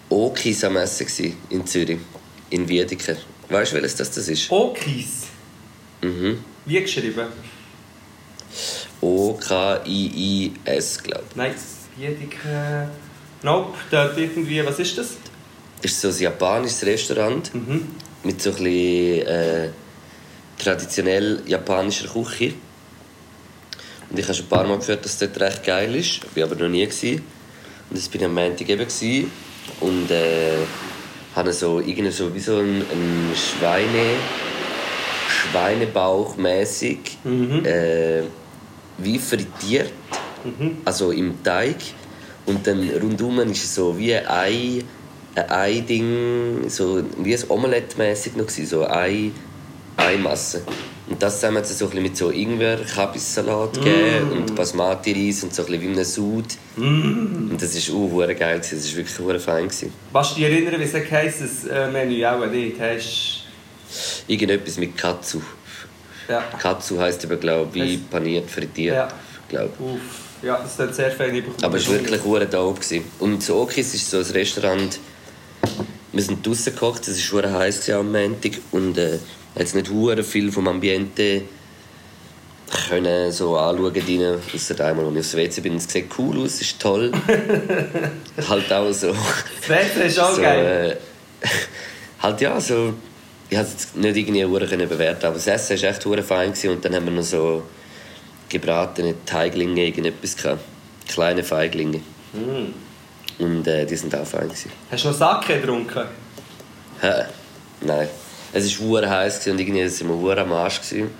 [0.08, 1.98] Okis am Essen in Zürich,
[2.50, 3.16] in Wiedeke.
[3.48, 4.48] Weißt du, welches das, das ist?
[4.52, 5.26] Okis?
[6.00, 6.44] Mhm.
[6.64, 7.26] Wie geschrieben?
[9.00, 11.36] O-K-I-I-S, glaube ich.
[11.36, 11.54] Nein.
[12.00, 12.88] Wiedeke.
[13.42, 15.16] Nope, dort irgendwie, was ist das?
[15.82, 17.88] Das ist so ein japanisches Restaurant mhm.
[18.24, 19.68] mit so ein bisschen äh,
[20.58, 22.54] traditionell japanischer Küche.
[24.08, 26.20] Und ich habe schon ein paar Mal gehört, dass es dort recht geil ist.
[26.24, 26.84] Ich war aber noch nie.
[26.84, 27.22] Gewesen.
[27.90, 28.78] Und das war am Montag eben.
[28.78, 29.30] Gewesen.
[29.80, 30.56] Und äh,
[31.34, 34.16] hatte so, irgendwie so wie so ein, ein Schweine,
[35.28, 37.64] Schweinebauch mäßig mhm.
[37.64, 38.22] äh,
[38.98, 39.92] wie frittiert
[40.44, 40.78] Mhm.
[40.84, 41.76] Also im Teig.
[42.46, 44.84] Und dann rundum ist es so wie ein Ei,
[45.34, 49.30] ein Ei-Ding, so wie ein Omelette-mäßig noch so Ei,
[49.96, 50.62] Eimasse.
[51.08, 53.84] Und das zusammen hat es so ein mit so Ingwer, Kabissalat mm.
[53.84, 56.44] gegeben und Basmati-Reis und so ein wie einem Sud.
[56.76, 57.50] Mm.
[57.50, 59.64] Und das war uh, geil, das war wirklich uh, fein.
[59.64, 59.92] Gewesen.
[60.12, 62.76] Was du dich erinnern, wie es heisst, das äh, Menü auch nicht?
[62.80, 63.44] Hast...
[64.28, 65.40] Irgendetwas mit Katsu.
[66.28, 66.44] Ja.
[66.60, 68.94] Katsu heisst aber, glaube ich, wie paniert, frittiert.
[68.94, 69.08] Ja.
[69.48, 69.80] Glaub.
[69.80, 70.29] Uff.
[70.42, 72.80] Ja, das hat sehr fein Aber es war wirklich hure dope.
[73.18, 74.98] Und so Okis ist so ein Restaurant,
[76.12, 79.18] wir sind draußen gekocht, es war heiß am Montag und äh,
[79.56, 81.42] jetzt nicht hure viel vom Ambiente
[82.88, 85.76] können so anschauen drin, ausser einmal, als ich aufs WC bin.
[85.76, 87.10] Es sieht cool aus, es ist toll.
[88.48, 89.08] halt auch so...
[89.12, 90.98] Das WC ist auch so, geil.
[91.42, 91.46] Äh,
[92.22, 92.94] halt ja, so...
[93.48, 97.04] Ich konnte es nicht irgendwie bewerten, aber das Essen war echt fein und dann haben
[97.06, 97.64] wir noch so
[98.50, 100.62] gebratene Teiglinge, irgendetwas gehabt.
[101.08, 102.00] Kleine Feiglinge.
[102.32, 103.42] Mm.
[103.42, 104.48] Und äh, die sind auch fein.
[104.48, 104.70] Gewesen.
[104.90, 106.04] Hast du noch Sake getrunken?
[107.00, 107.24] Hä?
[107.80, 108.08] Nein.
[108.52, 110.80] Es war heiß und irgendwie waren wir am Arsch.
[110.82, 111.10] Gewesen.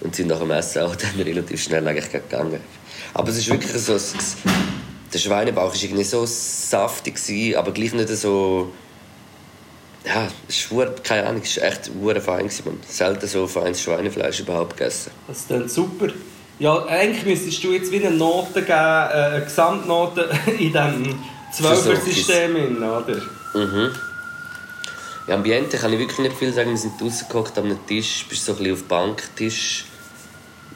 [0.00, 2.60] Und sind nach dem Essen auch dann relativ schnell eigentlich gegangen.
[3.14, 3.96] Aber es ist wirklich so...
[5.10, 7.18] Der Schweinebauch war irgendwie so saftig,
[7.56, 8.70] aber gleich nicht so
[10.04, 11.90] ja, es war keine Ahnung, es war echt
[12.24, 12.50] fein.
[12.64, 12.80] Man.
[12.88, 15.10] Selten so feines Schweinefleisch überhaupt gegessen.
[15.26, 16.08] Das ist super.
[16.58, 21.18] Ja, eigentlich müsstest du jetzt wieder eine Note geben, äh, eine Gesamtnote in diesem
[21.52, 23.22] Zwölfer-System, oder?
[23.54, 23.90] Mhm.
[25.28, 26.70] Ja, Ambiente kann ich wirklich nicht viel sagen.
[26.70, 29.84] Wir sind draußen gehockt am Tisch, bist so ein bisschen auf dem Banktisch.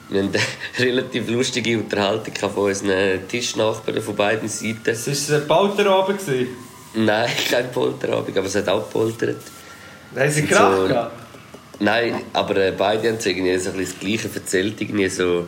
[0.08, 0.42] Wir haben eine
[0.78, 4.82] relativ lustige Unterhaltung von unseren Tischnachbarn von beiden Seiten.
[4.84, 6.20] Das war ein Polterabend.
[6.94, 9.40] Nein, kein Polterabend, aber es hat auch gepoltert.
[10.16, 11.12] Haben sie Krach so- gehabt.
[11.80, 14.80] Nein, aber äh, beide haben irgendwie so ein bisschen das Gleiche erzählt.
[14.80, 15.46] Irgendwie so,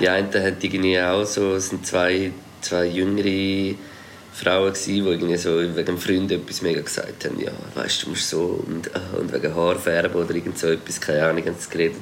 [0.00, 2.30] die einen haben irgendwie auch so, es sind zwei,
[2.62, 3.74] zwei jüngere
[4.32, 7.38] Frauen gewesen, die irgendwie so wegen dem Freund etwas mega gesagt haben.
[7.40, 11.00] Ja, weißt du, du musst so und, äh, und wegen Haarfärben oder irgend so etwas,
[11.00, 11.96] keine Ahnung, haben sie geredet.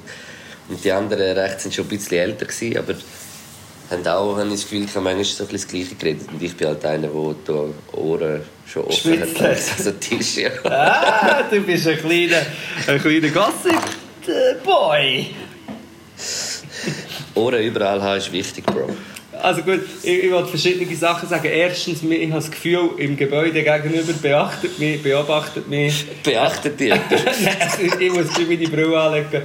[0.68, 2.94] Und die anderen rechts sind schon ein bisschen älter gewesen, aber
[3.90, 6.28] haben auch, habe ich das Gefühl, ich habe manchmal so ein bisschen das Gleiche geredet.
[6.32, 9.40] Und ich bin halt einer, der die Ohren schon offen Schwitzt.
[9.40, 9.56] hat.
[9.78, 10.50] So Tisch, ja.
[10.64, 12.42] Ah, du bist ein kleiner,
[12.86, 15.26] ein kleiner Gossip-Boy.
[17.34, 18.90] Ohren überall haben ist wichtig, Bro.
[19.42, 21.46] Also gut, ich, ich wollte verschiedene Sachen sagen.
[21.46, 26.06] Erstens, ich habe das Gefühl, im Gebäude gegenüber beachtet mich, beobachtet mich.
[26.22, 26.80] Beachtet?
[26.80, 26.98] Nein,
[28.00, 29.42] ich muss meine Brille anlegen.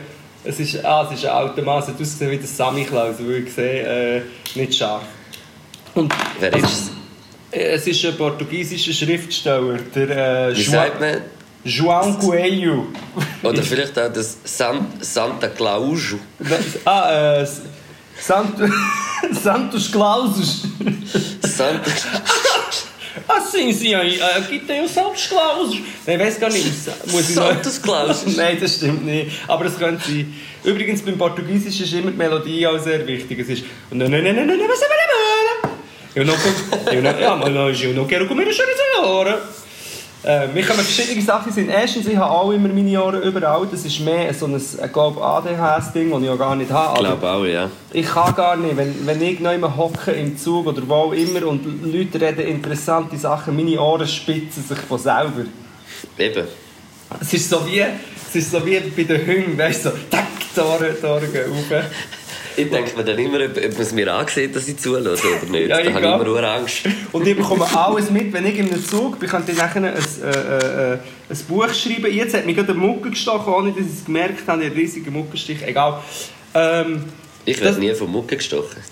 [0.50, 3.18] Es ist, ah, es ist ein alter Mann, es hat ausgesehen wie der Sammy Klaus,
[3.20, 4.22] weil ich sehe, äh,
[4.56, 5.04] nicht scharf.
[5.94, 6.92] Und Wer ist es?
[7.52, 11.22] äh, es ist ein portugiesischer Schriftsteller, der äh, Wie sagt man?
[11.64, 12.88] João Coelho.
[13.44, 16.16] Oder vielleicht auch das San Santa Claus.
[16.86, 17.48] ah, äh,
[18.20, 18.56] Sant
[19.44, 20.64] Santos Clausus.
[21.42, 21.92] Santa...
[23.28, 25.28] Ah, sim, sim, aí, aqui tem o Santos
[26.40, 26.74] gar nicht.
[27.12, 28.36] Muss ich noch- Santos Clausus.
[28.36, 29.32] Nein, das stimmt nicht.
[29.48, 30.34] Aber es könnte sein.
[30.64, 33.40] Übrigens, beim Portugiesischen ist immer die Melodie auch sehr wichtig.
[33.40, 33.64] Es ist.
[36.16, 39.42] Eu não, eu não, eu não quero comer a chorizo agora.
[40.22, 41.70] Äh, wir können verschiedene Sachen sind.
[41.70, 43.66] Erstens, ich habe auch immer meine Ohren überall.
[43.72, 47.00] Das ist mehr so ein, ich glaube, ADHS-Ding, das ich auch gar nicht habe.
[47.00, 47.70] Ich glaube auch, ja.
[47.94, 51.14] ich kann gar nicht, wenn, wenn ich noch immer hocke im Zug oder wo auch
[51.14, 55.46] immer und Leute reden interessante Sachen, meine Ohren spitzen sich von selber.
[56.18, 56.48] Eben.
[57.22, 60.28] Es ist so wie, es ist so wie bei den Hunden, weißt du, so, tack,
[60.54, 61.84] die Ohren, die Ohren gehen rauf.
[62.60, 65.52] Ich denke mir dann immer, ob, ob man es mir ansieht, dass ich zuhöre oder
[65.52, 65.70] nicht.
[65.70, 66.82] Ja, da ich habe ich immer nur Angst.
[67.12, 69.86] Und ich bekomme alles mit, wenn ich in einem Zug bin, kann ich nachher ein,
[69.86, 70.98] äh, äh, äh,
[71.30, 72.14] ein Buch schreiben.
[72.14, 75.14] Jetzt hat mich gerade eine Mucke gestochen, ohne dass ich es gemerkt habe, einen riesigen
[75.14, 76.02] Muckenstich, egal.
[76.54, 77.06] Ähm,
[77.46, 78.84] Ich werde nie von Mucke gestochen.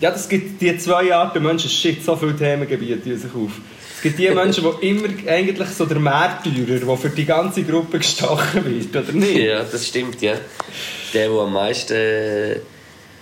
[0.00, 3.52] Ja, das gibt die zwei Arten Menschen, shit, so viele Themengebiete die sich auf.
[3.96, 7.96] Es gibt die Menschen, die immer eigentlich so der Märtyrer, der für die ganze Gruppe
[7.98, 9.38] gestochen wird, oder nicht?
[9.38, 10.34] Ja, das stimmt, ja.
[11.14, 12.60] Der, der am meisten...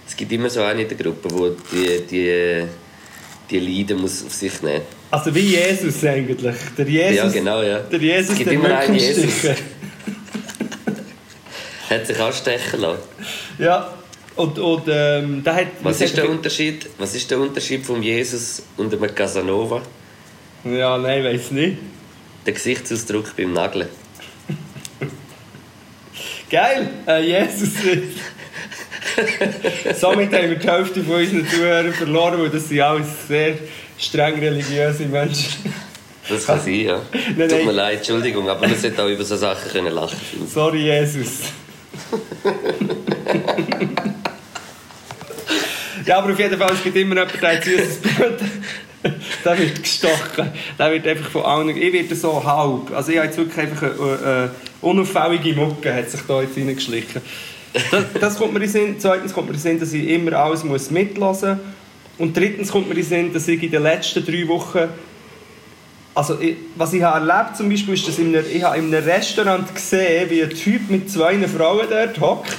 [0.07, 1.29] Es gibt immer so einen in der Gruppe,
[1.73, 2.65] der die, die,
[3.51, 4.83] die Leiden muss auf sich nehmen
[5.13, 6.57] Also wie Jesus eigentlich.
[6.77, 7.79] Der Jesus, Ja, genau, ja.
[7.79, 9.45] Der Jesus, Es gibt der immer einen Jesus.
[11.89, 12.99] Hat sich auch stechen lassen.
[13.59, 13.95] Ja,
[14.35, 15.67] und, und ähm, der hat...
[15.83, 16.89] Was ist der Unterschied?
[16.99, 19.81] Was ist der Unterschied von Jesus und einem Casanova?
[20.65, 21.79] Ja, nein, weiß nicht.
[22.47, 23.89] Der Gesichtsausdruck beim Nageln.
[26.51, 27.71] Geil, äh, Jesus.
[30.01, 33.59] Somit haben wir die Hälfte von unseren Zuhörern verloren, weil das sind alles sehr
[33.99, 35.73] streng religiöse Menschen.
[36.29, 37.03] Das kann sein, ja.
[37.13, 37.67] Nein, Tut nein.
[37.67, 40.49] mir leid, Entschuldigung, aber man sollte auch über so Sachen können lachen können.
[40.49, 41.41] Sorry, Jesus.
[46.07, 48.39] ja, aber auf jeden Fall, es gibt immer jemanden, der hat süßes Blut.
[49.45, 50.51] der wird gestochen.
[50.79, 51.77] Der wird einfach von allen...
[51.77, 52.95] Ich werde so halb.
[52.95, 57.21] Also ich habe jetzt wirklich einfach eine, äh, unauffällige Mucke hat sich da jetzt reingeschlichen.
[57.91, 58.97] Das, das kommt mir in Sinn.
[58.99, 61.59] Zweitens kommt mir in Sinn, dass ich immer alles muss mitlassen muss.
[62.17, 64.89] Und drittens kommt mir in den Sinn, dass ich in den letzten drei Wochen
[66.17, 68.95] also, ich, was ich habe erlebt zum Beispiel, ist, dass in einem, ich habe in
[68.95, 72.57] einem Restaurant gesehen, wie ein Typ mit zwei Frauen dort hockt.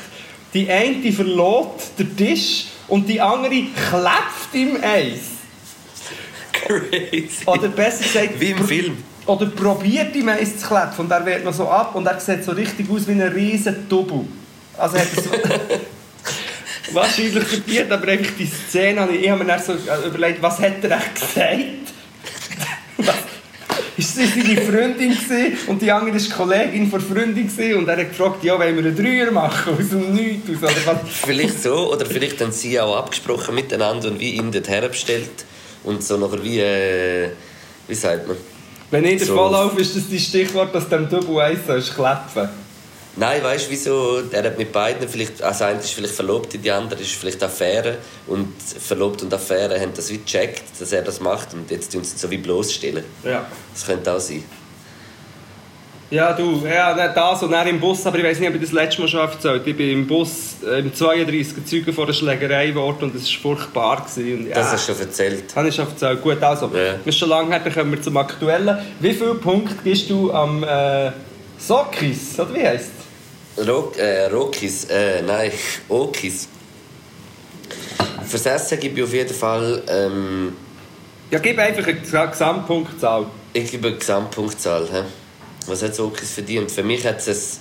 [0.53, 5.34] Die eine verlässt den Tisch und die andere klebt im Eis.
[6.65, 7.27] Crazy.
[7.45, 8.97] Oder besser gesagt, Wie im Film.
[9.25, 12.43] oder probiert im Eis zu klepfen und er wird noch so ab und er sieht
[12.43, 14.25] so richtig aus wie ein riesen Double.
[14.77, 15.29] Also hat er so...
[16.93, 19.73] Wahrscheinlich probiert, aber einfach die Szene, habe ich, ich habe mir dann so
[20.07, 21.59] überlegt, was hat er echt gesagt?
[23.97, 25.17] Ist sie seine Freundin
[25.67, 28.95] und die andere war Kollegin von Freundin und er hat gefragt, ja, wollen wir einen
[28.95, 30.97] Dreier machen aus dem Nichts aus, oder was?
[31.09, 35.45] Vielleicht so, oder vielleicht haben sie auch abgesprochen miteinander und wie ihn dorthin bestellt.
[35.85, 37.29] Und so nachher wie, äh,
[37.87, 38.37] wie sagt man?
[38.91, 39.35] Wenn ich der So.
[39.35, 42.49] Volllauf ist das die Stichwort, dass dem Double Eis sollst klepfen.
[43.17, 44.21] Nein, weißt du wieso?
[44.31, 47.97] Er hat mit beiden, vielleicht, also eine ist vielleicht verlobt, die andere ist vielleicht Affäre.
[48.27, 52.03] Und verlobt und Affäre haben das wie gecheckt, dass er das macht und jetzt tun
[52.03, 53.05] sie so wie bloßstellen.
[53.23, 53.45] Ja.
[53.73, 54.43] Das könnte auch sein.
[56.11, 58.61] Ja, du, ja, nicht das und dann im Bus, aber ich weiß nicht, ob ich
[58.61, 62.13] das letzte Mal schon erzählt Ich bin im Bus äh, im 32 Zeuge vor einer
[62.13, 64.05] Schlägerei geworden und es war furchtbar.
[64.05, 64.41] Gewesen.
[64.43, 65.43] Und, ja, Das hast du schon erzählt.
[65.55, 66.21] Habe ich schon erzählt.
[66.21, 68.77] Gut, also, das ist schon lange her, dann kommen wir zum Aktuellen.
[68.99, 71.11] Wie viele Punkte gibst du am äh,
[71.57, 72.91] Sokis, oder wie heisst
[73.57, 73.67] es?
[73.67, 75.51] Rock, äh, Rokis, äh, nein,
[75.89, 76.49] Okis.
[78.27, 80.53] Fürs Essen gebe ich auf jeden Fall, ähm,
[81.31, 83.25] Ja, gib einfach eine Ges- Gesamtpunktzahl.
[83.53, 84.83] ich gebe eine Gesamtpunktzahl.
[84.91, 85.24] He?
[85.67, 86.71] Was hat Okis verdient?
[86.71, 87.59] Für mich hat es.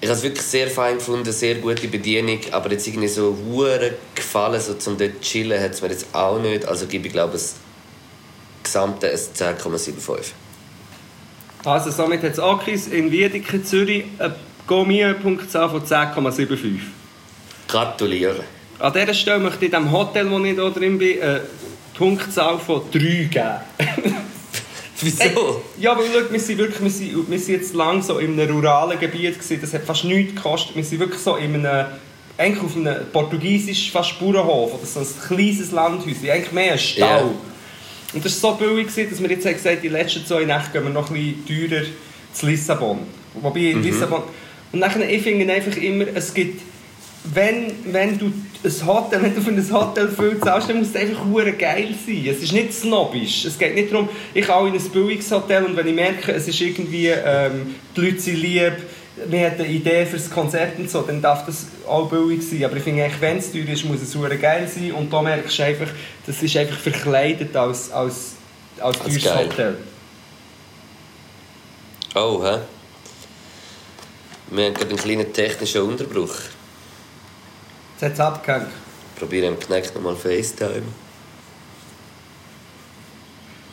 [0.00, 3.94] Ich habe es wirklich sehr fein gefunden, sehr gute Bedienung, aber jetzt irgendwie so hure
[4.14, 6.66] gefallen, so zum dort chillen, hat es mir jetzt auch nicht.
[6.66, 7.54] Also gebe ich glaube ich, das
[8.62, 10.32] gesamte ein 10,75.
[11.64, 14.36] Also somit hat es Akis in Wiedeke, Zürich, eine
[14.68, 16.78] Gourmet-Punktzahl von 10,75.
[17.66, 18.44] Gratuliere.
[18.78, 21.40] An dieser Stelle möchte ich dem Hotel, wo ich hier drin bin, eine
[21.96, 23.34] Punktzahl von 3 geben.
[25.00, 25.62] Wieso?
[25.78, 28.54] Ja, weil schau, wir sind wirklich, wir sind, wir sind jetzt lang so in einem
[28.56, 29.60] ruralen Gebiet gewesen.
[29.60, 30.74] Das hat fast nichts gekostet.
[30.74, 31.86] Wir sind wirklich so in einem,
[32.38, 37.24] eigentlich auf einem portugiesisch fast Bauernhof oder so ein kleines Landhäuschen, eigentlich mehr ein Stall.
[37.24, 37.30] Ja.
[38.14, 40.70] Und das war so billig, gewesen, dass wir jetzt haben gesagt die letzten zwei Nächte
[40.72, 41.84] gehen wir noch ein bisschen teurer
[42.32, 42.98] zu Lissabon.
[43.34, 44.22] Wobei in Lissabon...
[44.72, 46.62] Und nachher, ich finde einfach immer, es gibt...
[47.34, 48.32] Wenn, wenn du
[48.64, 51.94] ein Hotel, wenn du für ein Hotel viel zahlst, dann muss es einfach hure geil
[52.06, 52.26] sein.
[52.28, 53.44] Es ist nicht snobbisch.
[53.44, 56.48] Es geht nicht darum, ich gehe in ein billiges Hotel und wenn ich merke, es
[56.48, 58.72] ist irgendwie, ähm, die Leute sind lieb,
[59.30, 62.64] man hat eine Idee für das Konzert und so, dann darf das auch billig sein.
[62.64, 65.22] Aber ich finde eigentlich, wenn es teuer ist, muss es hure geil sein und da
[65.22, 65.88] merkst du einfach,
[66.26, 68.34] das ist einfach verkleidet als, als,
[68.78, 69.36] als teures.
[69.36, 69.76] Hotel.
[72.14, 72.58] Oh, hä?
[74.50, 76.34] Wir haben gerade einen kleinen technischen Unterbruch.
[77.98, 78.68] Jetzt hat es abgehängt.
[79.18, 80.82] Probiere im Knecht nochmal FaceTime.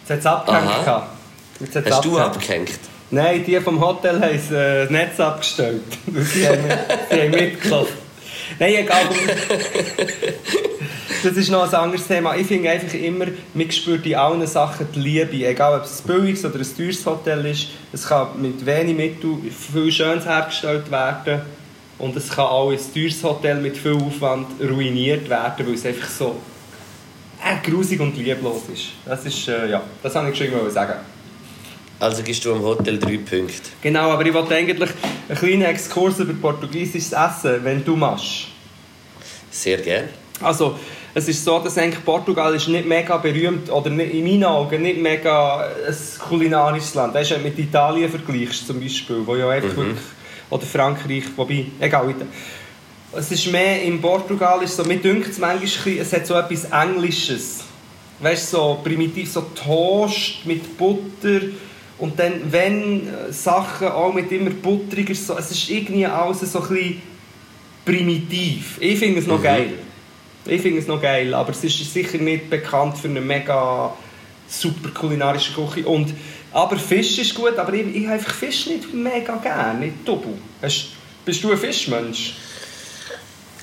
[0.01, 0.67] Jetzt hat es abgehängt.
[0.69, 0.83] Aha.
[0.83, 1.07] gehabt.
[1.59, 2.69] Jetzt hat's Hast du abgehängt.
[2.69, 2.79] abgehängt?
[3.11, 5.81] Nein, die vom Hotel haben das äh, Netz abgestellt.
[6.07, 6.63] sie haben,
[7.09, 7.87] sie haben.
[8.59, 9.03] Nein, egal.
[11.23, 12.35] Das ist noch ein anderes Thema.
[12.35, 15.47] Ich finde einfach immer, man spürt in allen Sachen die Liebe.
[15.47, 17.69] Egal, ob es ein billiges oder ein teures Hotel ist.
[17.93, 21.41] Es kann mit wenig Mitteln viel Schönes hergestellt werden.
[21.99, 26.09] Und es kann auch ein teures Hotel mit viel Aufwand ruiniert werden, weil es einfach
[26.09, 26.35] so
[27.43, 28.87] äh, grusig und lieblos ist.
[29.05, 30.95] Das ist, äh, ja, das wollte ich schon immer sagen.
[31.99, 33.69] Also gibst du am Hotel drei Punkte.
[33.81, 34.89] Genau, aber ich wollte eigentlich
[35.29, 38.47] einen kleinen Exkurs über portugiesisches Essen, wenn du machst.
[39.51, 40.09] Sehr gern.
[40.41, 40.77] Also,
[41.13, 44.81] es ist so, dass eigentlich Portugal ist nicht mega berühmt, oder nicht, in meinen Augen
[44.81, 45.95] nicht mega ein
[46.27, 47.13] kulinarisches Land.
[47.15, 49.97] Du, wenn du mit Italien vergleichst zum Beispiel, wo ja einfach wirklich,
[50.53, 52.13] oder Frankreich, wobei, egal.
[53.15, 56.65] Es ist mehr, in Portugal ist so, mir dünkt es manchmal, es hat so etwas
[56.65, 57.61] Englisches.
[58.19, 61.41] Weißt du, so primitiv, so Toast mit Butter
[61.97, 66.61] und dann, wenn äh, Sachen auch mit immer butteriger, so, es ist irgendwie alles so
[66.61, 67.01] ein bisschen
[67.85, 68.77] primitiv.
[68.79, 69.73] Ich finde es noch geil.
[70.45, 73.93] Ich finde es noch geil, aber es ist sicher nicht bekannt für eine mega
[74.47, 75.87] super kulinarische Küche.
[75.87, 76.13] Und,
[76.53, 80.37] aber Fisch ist gut, aber ich, ich habe Fisch nicht mega gerne, nicht doppelt.
[81.25, 82.35] Bist du ein Fischmensch?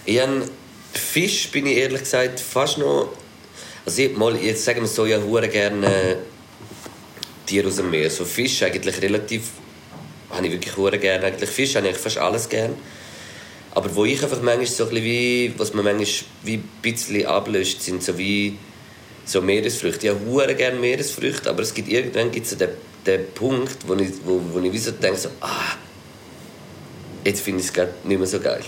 [0.04, 0.42] Ich habe
[0.92, 3.10] Fisch, bin ich ehrlich gesagt, fast noch...
[3.86, 6.16] Also ich, mal, jetzt sagen wir so, ich hure gerne äh,
[7.46, 8.10] Tiere aus dem Meer.
[8.10, 9.50] So Fisch eigentlich relativ...
[10.30, 11.26] Habe ich wirklich hure gerne.
[11.26, 12.74] Eigentlich Fisch habe ich fast alles gerne.
[13.72, 15.54] Aber wo ich einfach manchmal so ein bisschen wie...
[15.56, 16.08] Was man manchmal
[16.42, 18.58] wie ein bisschen ablöscht, sind so wie...
[19.24, 20.06] So Meeresfrüchte.
[20.08, 22.70] Ich habe gerne Meeresfrüchte, aber es gibt irgendwann gibt es den,
[23.06, 25.76] den Punkt, wo ich, wo, wo ich wie so denke, so, ah,
[27.24, 28.62] jetzt finde ich es nicht mehr so geil.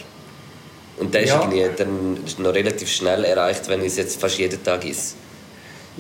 [0.99, 1.43] Und der Ja.
[1.51, 5.15] ist dann noch relativ schnell erreicht, wenn ich es jetzt fast jeden Tag esse.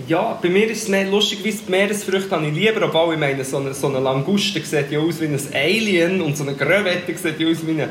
[0.09, 3.45] Ja, bei mir ist es mehr lustigerweise die Meeresfrüchte habe ich lieber, obwohl ich meine,
[3.45, 7.15] so eine, so eine Languste sieht ja aus wie ein Alien und so eine Gröwette
[7.15, 7.89] sieht ja aus wie eine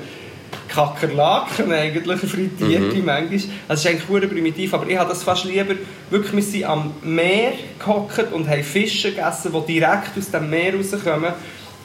[0.71, 3.23] Kakerlaken eigentlich, frittierte manchmal.
[3.23, 5.75] Also es ist eigentlich primitiv, aber ich habe das fast lieber,
[6.10, 10.73] wirklich, wir sind am Meer gehockt und haben Fische gegessen, die direkt aus dem Meer
[10.75, 11.34] rauskommen.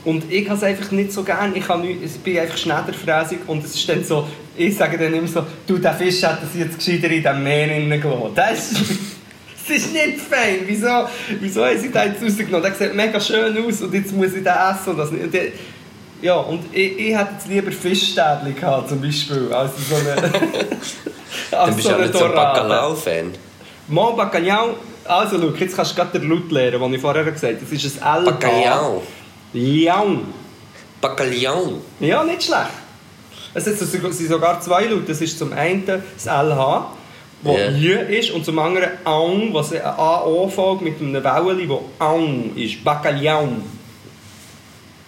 [0.04, 1.52] Und ich habe es einfach nicht so gern.
[1.56, 5.12] Ich, habe nicht, ich bin einfach schneiderfräsig und es ist dann so, ich sage dann
[5.12, 8.34] immer so, du, den Fisch hätten sie jetzt gescheiter in dem Meer hineingelassen.
[8.36, 8.80] Das ist,
[9.68, 10.60] das ist nicht fein.
[10.64, 11.08] Wieso,
[11.40, 12.62] wieso haben sie den jetzt rausgenommen?
[12.62, 14.90] Der sieht mega schön aus und jetzt muss ich den essen.
[14.90, 15.24] Und das nicht.
[15.24, 15.46] Und der-
[16.22, 20.30] ja, und ich, ich hätte jetzt lieber Fischstäbchen gehabt, zum Beispiel, als so eine,
[21.50, 23.32] Dann als bist du auch nicht so ein Bacalao-Fan.
[23.88, 27.54] Mal Bacalhau, also schau, jetzt kannst du gerade den Laut lernen, den ich vorher gesagt
[27.54, 27.66] habe.
[27.70, 28.24] Das ist ein L.
[28.24, 29.02] Bacalhau.
[29.52, 30.20] Liang.
[31.00, 31.74] Bacalhau.
[32.00, 32.70] Ja, nicht schlecht.
[33.54, 35.04] Es sind so- sogar zwei Laute.
[35.06, 36.92] Das ist zum einen das LH
[37.42, 37.68] wo Ja.
[37.70, 42.56] J ist, und zum anderen Aung, was ein AO folgt mit einem Wellen, wo Aung
[42.56, 42.82] ist.
[42.82, 43.48] Bacalhau.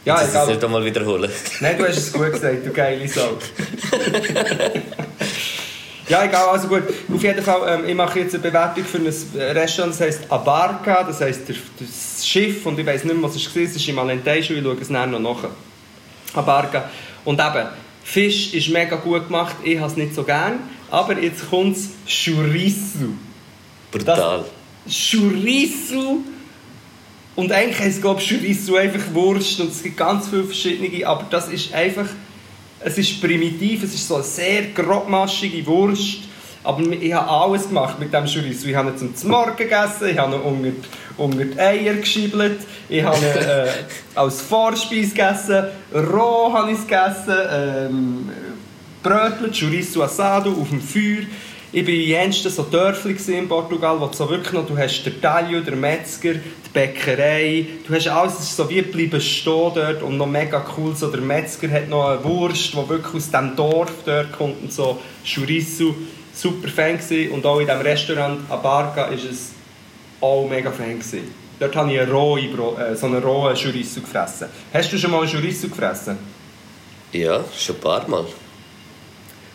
[0.08, 0.46] Ja, das ist egal.
[0.46, 1.30] nicht einmal wiederholen.
[1.60, 3.36] Nein, du hast es gut gesagt, du geile Sau.
[6.08, 6.84] ja, egal, also gut.
[7.14, 9.06] Auf jeden Fall, ähm, ich mache jetzt eine Bewertung für ein
[9.54, 13.54] Restaurant, das heisst Abarca, das heisst das Schiff, und ich weiß nicht mehr, was es
[13.54, 15.50] war, es ist im Alentejo, ich schaue es nachher noch nach.
[16.32, 16.88] Abarca.
[17.26, 17.68] Und eben,
[18.02, 21.90] Fisch ist mega gut gemacht, ich habe es nicht so gern, aber jetzt kommt das
[22.06, 23.10] Chorizo.
[23.90, 24.46] Brutal.
[24.86, 26.22] Chorizo.
[27.38, 31.06] Und eigentlich heisst es, glaube ich, Chorizo einfach Wurst und es gibt ganz viele verschiedene,
[31.06, 32.06] aber das ist einfach,
[32.80, 36.22] es ist primitiv, es ist so eine sehr grobmaschige Wurst,
[36.64, 38.66] aber ich habe alles gemacht mit dem Chorizo.
[38.66, 40.70] Ich habe ihn zum Morgen gegessen, ich habe ihn unter,
[41.16, 42.58] unter die Eier geschiebelt,
[42.88, 43.68] ich habe ihn äh,
[44.16, 45.64] als Vorspeise gegessen,
[45.94, 48.30] roh habe ich es gegessen, ähm,
[49.00, 51.22] Brötchen, Chorizo Assado auf dem Feuer.
[51.70, 55.02] Ich war in jensten so Dörfli in Portugal, wo du so wirklich noch, du hast
[55.02, 59.72] den Talio, den Metzger, die Bäckerei, du hast alles, es ist so wie bleiben stehen
[59.74, 63.30] dort und noch mega cool, so der Metzger hat noch eine Wurst, die wirklich aus
[63.30, 65.94] diesem Dorf dort kommt und so Chorizo,
[66.32, 67.32] super Fan gewesen.
[67.32, 69.50] und auch in diesem Restaurant Abarca ist es
[70.22, 71.30] auch mega Fan gewesen.
[71.60, 74.48] Dort habe ich eine rohe, äh, so einen rohen Chorizo gefressen.
[74.72, 76.16] Hast du schon mal einen Chorizo gefressen?
[77.12, 78.24] Ja, schon ein paar Mal.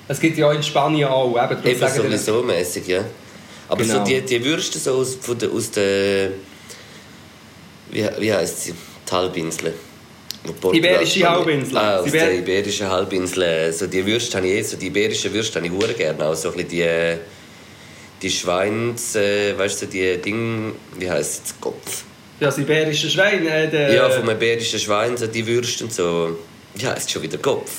[0.08, 3.04] Es gibt ja auch in Spanien auch, eben, Eben sowieso mäßig, ja.
[3.70, 4.00] Aber Genau.
[4.00, 6.32] so die, die Würste so aus, von der, aus der.
[7.92, 8.74] Wie, wie heisst sie?
[9.08, 9.74] Die Halbinsel.
[10.74, 11.78] Iberische Halbinsel.
[11.78, 13.72] Ah, aus Sie der iberischen Halbinsel.
[13.72, 16.26] So die Würste habe ich eh, so die iberischen Würste habe ich hure gerne.
[16.26, 17.18] Auch so ein bisschen die,
[18.22, 22.04] die Schweins, äh, weißt du, die Ding, wie heisst es, Kopf?
[22.42, 23.48] Ja, das iberische Schwein.
[23.48, 26.38] Äh, der, Ja, vom iberischen Schwein, so die Würste und so.
[26.76, 27.72] Wie heisst schon wieder Kopf?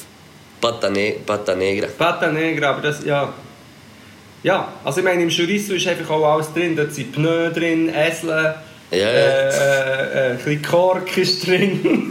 [0.64, 1.88] Pata, ne Pata Negra.
[1.88, 3.32] Pata Negra, aber das, ja...
[4.42, 6.74] Ja, also ich meine, im Chorizo ist einfach auch alles drin.
[6.76, 8.54] Da sind Pneu drin, Esel,
[8.90, 9.06] Ja, äh, ja.
[9.06, 12.10] äh, äh, ein bisschen Kork ist drin.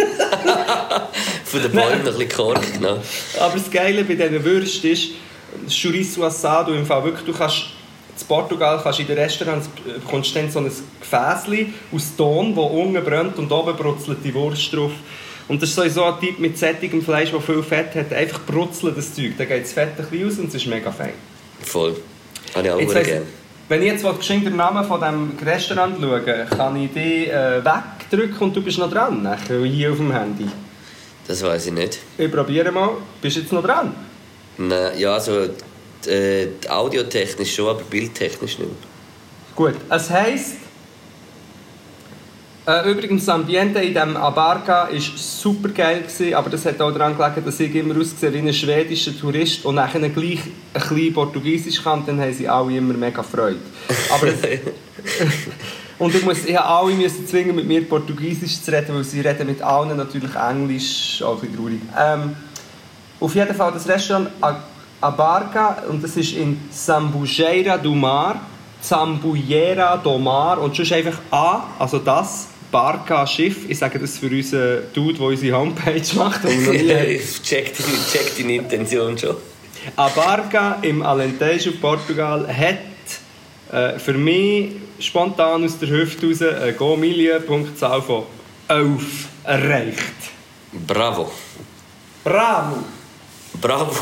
[1.45, 3.01] Von den Bäumen ein bisschen Kork genommen.
[3.39, 5.10] aber das Geile bei diesen Würsten ist,
[5.66, 7.66] das Chorizo Assado im Fall wirklich, du kannst...
[8.20, 12.56] In Portugal kannst in den Restaurants äh, bekommst du dann so ein Gefäßchen aus Ton,
[12.56, 14.91] das unten brennt und oben brutzelt die Wurst drauf.
[15.48, 18.14] Und das ist sowieso ein Typ mit sättigem Fleisch, das viel Fett hat.
[18.14, 19.34] Einfach brutzeln das Zeug.
[19.38, 21.14] Dann geht das Fett ein bisschen aus und es ist mega fein.
[21.62, 21.96] Voll.
[22.56, 23.26] Habe ich auch Jetzt gerne.
[23.70, 28.39] Wenn ich jetzt geschwind den Namen von diesem Restaurant schaue, kann ich dich äh, wegdrücken
[28.39, 30.48] und du bist noch dran, nachher, hier auf dem Handy.
[31.28, 32.00] Das weiß ich nicht.
[32.18, 32.91] Ich probiere mal.
[33.22, 33.96] Bist du jetzt noch dran?
[34.58, 35.48] Nein, ja, also
[36.06, 38.72] äh, audiotechnisch schon, aber bildtechnisch nicht.
[39.56, 39.76] Gut.
[39.89, 40.58] Es heisst...
[42.66, 46.91] Äh, übrigens, das Ambiente in diesem Abarca war super geil, gewesen, aber das hat auch
[46.91, 50.39] daran gelegen, dass ich immer ausgesehen wie ein schwedischer Tourist und nachher gleich
[50.74, 53.59] ein bisschen Portugiesisch kann, dann haben sie alle immer mega Freude.
[54.09, 54.28] Aber
[55.99, 59.22] Und ich, muss, ich habe alle müssen zwingen, mit mir Portugiesisch zu reden, weil sie
[59.22, 61.82] reden mit allen natürlich Englisch, auch ein bisschen traurig.
[61.97, 62.36] Ähm,
[63.20, 64.30] auf jeden Fall das Restaurant
[64.99, 68.39] Abarca, und das ist in Sambujeira do Mar,
[68.82, 74.32] Zambujeira do Mar, und schon einfach A, also das, Barca Schiff, ich sage das für
[74.32, 79.36] unseren Dude, der unsere Homepage macht, ich check deine, check deine Intention schon.
[79.95, 82.80] Abarca im Alentejo, Portugal, hat
[83.71, 88.24] äh, für mich spontan aus der Hüfte raus eine Go-Milieu-Punktzahl von
[88.67, 89.99] 11 erreicht.
[90.88, 91.32] Bravo.
[92.24, 92.78] Bravo!
[93.61, 93.95] Bravo.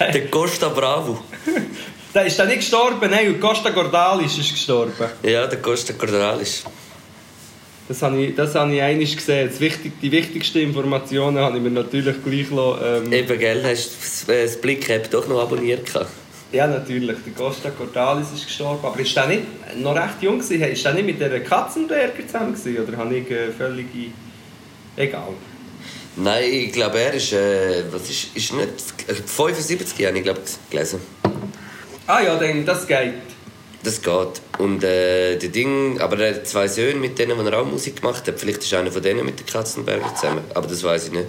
[0.00, 1.22] Der Costa Bravo.
[2.14, 4.92] Der ist dann nicht gestorben, nein, und Costa Gordalis ist gestorben.
[5.22, 6.64] Ja, der Costa Cordalis.
[7.86, 9.48] Das habe ich, das habe ich einmal gesehen.
[9.48, 13.90] Das wichtig, die wichtigsten Informationen habe ich mir natürlich gleich lassen, ähm, Eben, gell, hast
[14.26, 15.86] du das Blick-App doch noch abonniert?
[15.86, 16.10] gehabt?
[16.52, 17.16] Ja, natürlich.
[17.24, 18.84] Der Costa Cordalis ist gestorben.
[18.84, 19.42] Aber ist der nicht
[19.76, 20.62] noch recht jung gewesen?
[20.62, 22.88] Ist der nicht mit der Katzenberger zusammen gewesen?
[22.88, 24.10] Oder habe ich äh, völlige...
[24.96, 25.34] Egal.
[26.16, 28.68] Nein, ich glaube, er ist, äh, was ist, ist nicht,
[29.26, 30.40] 75 habe ich glaube
[30.70, 31.00] gelesen.
[32.12, 33.14] Ah ja, dann, das geht.
[33.84, 34.34] Das geht.
[34.58, 38.00] Und äh, der Ding, aber er hat zwei Söhne, mit denen wo er auch Musik
[38.00, 38.40] gemacht hat.
[38.40, 40.42] Vielleicht ist einer von denen mit den Katzenberger zusammen.
[40.54, 41.28] Aber das weiß ich nicht.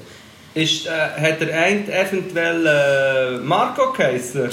[0.56, 4.50] Ist, äh, hat der eine eventuell äh, Marco geheißen?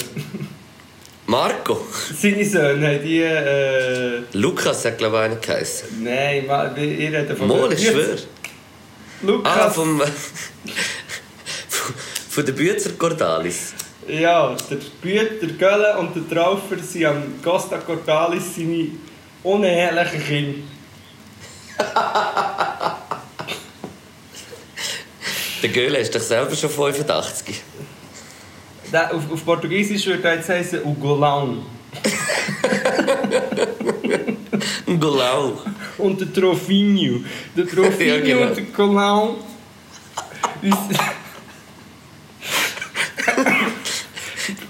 [1.25, 1.85] Marco!
[2.15, 3.21] Seine Söhne haben die...
[3.21, 6.03] Äh, Lukas hat glaube ich einen geheißen.
[6.03, 7.47] nein, ma- ich rede von...
[7.47, 8.17] Mol, ich schwöre.
[9.23, 9.57] Lukas...
[9.57, 10.01] Ah, vom.
[12.29, 13.73] von der Büzer Cordalis.
[14.09, 18.87] Ja, der Büt, der Gölle und der Traufer sind am Costa Cordalis seine
[19.43, 20.59] unehelichen Kinder.
[25.61, 27.61] Der Göhle ist doch selber schon 85.
[28.93, 31.57] Der, auf, auf Portugiesisch würde er jetzt heißen Ugolão.
[34.99, 35.61] Golau.
[35.97, 37.23] Und der Trofinho.
[37.55, 38.47] Der Trofinho Ja, genau.
[38.47, 39.35] und der Golão.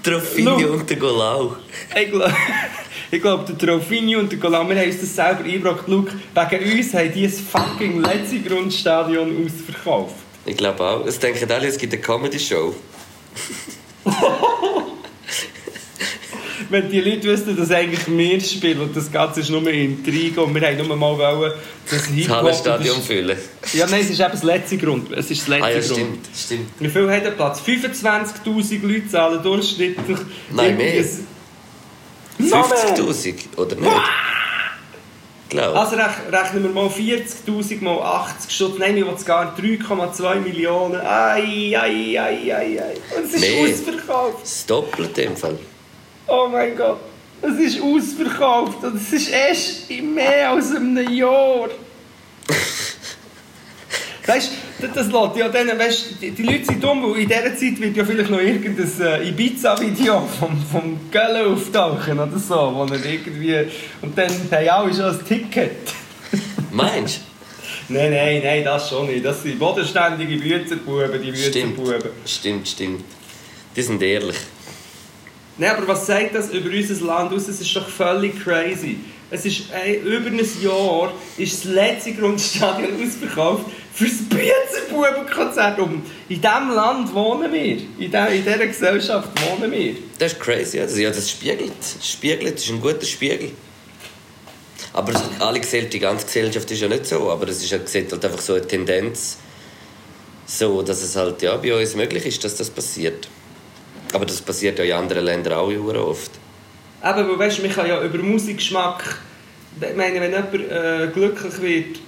[0.02, 1.56] Trofinho und der Golau.
[1.94, 2.34] Ich glaube,
[3.10, 5.88] ich glaub, der Trofinho und der Golão, wir haben uns das selber eingebracht.
[5.88, 10.14] Luke, wegen uns haben die ein fucking letzte Grundstadion ausverkauft.
[10.46, 11.06] Ich glaube auch.
[11.06, 12.74] Es denken alle, es gibt eine Comedy-Show.
[16.70, 20.54] Wenn die Leute wüssten, dass eigentlich wir spielen und das Ganze ist nur Intrige und
[20.54, 21.52] wir haben nur mal wollen,
[21.90, 22.44] das Das Hip-Hop...
[22.64, 23.36] Das- füllen.
[23.72, 25.10] Ja, nein, es ist eben das letzte Grund.
[25.12, 25.92] Es ist das letzte Ah ja, Grund.
[25.92, 26.28] stimmt.
[26.36, 26.68] stimmt.
[26.78, 27.60] Wie viel hat der Platz?
[27.66, 30.18] 25'000 Leute zahlen durchschnittlich.
[30.52, 30.94] Nein, mehr.
[30.94, 31.22] irgendwie
[32.38, 32.96] ein- Noch mehr.
[32.96, 33.90] 50'000, oder nicht?
[35.48, 38.78] Glaube Also rech- rechnen wir mal 40'000 mal 80 Stutz.
[38.78, 39.82] Nein, ich will es gar nicht.
[39.82, 41.00] 3,2 Millionen.
[41.00, 42.94] Ai, ai, ai, ai, ai.
[43.16, 43.64] Und es ist Mehr.
[43.68, 44.42] ausverkauft.
[44.44, 45.58] Das Doppelte im Fall.
[46.30, 47.00] Oh mein Gott.
[47.42, 48.84] Es ist ausverkauft.
[48.84, 51.68] Und es ist erst in mehr als einem Jahr.
[54.26, 54.50] Weißt
[54.80, 57.80] du, das lässt ja dann, weißt, die, die Leute sind dumm, weil in dieser Zeit
[57.80, 63.04] wird ja vielleicht noch irgendein äh, Ibiza-Video vom, vom Gölle auftauchen oder so, wo er
[63.04, 63.66] irgendwie...
[64.02, 65.92] Und dann haben alle schon ein Ticket.
[66.70, 67.22] Meinst
[67.88, 69.24] Nein, nein, nein, das schon nicht.
[69.24, 71.36] Das sind bodenständige Büzerbuben, die du?
[71.36, 71.80] Stimmt.
[72.24, 73.04] Stimmt, stimmt.
[73.74, 74.36] Die sind ehrlich.
[75.60, 77.46] Nein, aber was sagt das über unser Land aus?
[77.46, 78.96] Es ist doch völlig crazy.
[79.30, 85.78] Es ist ey, über ein Jahr ist das letzte Grundstadion ausverkauft für das Büzerbubenkonzert.
[85.80, 87.76] Und in diesem Land wohnen wir.
[87.98, 89.96] In, der, in dieser Gesellschaft wohnen wir.
[90.18, 90.80] Das ist crazy.
[90.80, 91.72] Also, ja, das spiegelt.
[91.78, 92.54] Das spiegelt.
[92.54, 93.50] Das ist ein guter Spiegel.
[94.94, 97.30] Aber alle Gesellschaft, die ganze Gesellschaft ist ja nicht so.
[97.30, 99.36] Aber es ist halt, halt einfach so eine Tendenz,
[100.46, 103.28] so, dass es halt ja, bei uns möglich ist, dass das passiert.
[104.12, 106.32] Aber das passiert ja in anderen Ländern auch oft.
[107.02, 109.18] Eben, weil weißt, man kann ja über Musikgeschmack,
[109.80, 112.00] ich meine, wenn jemand äh, glücklich wird,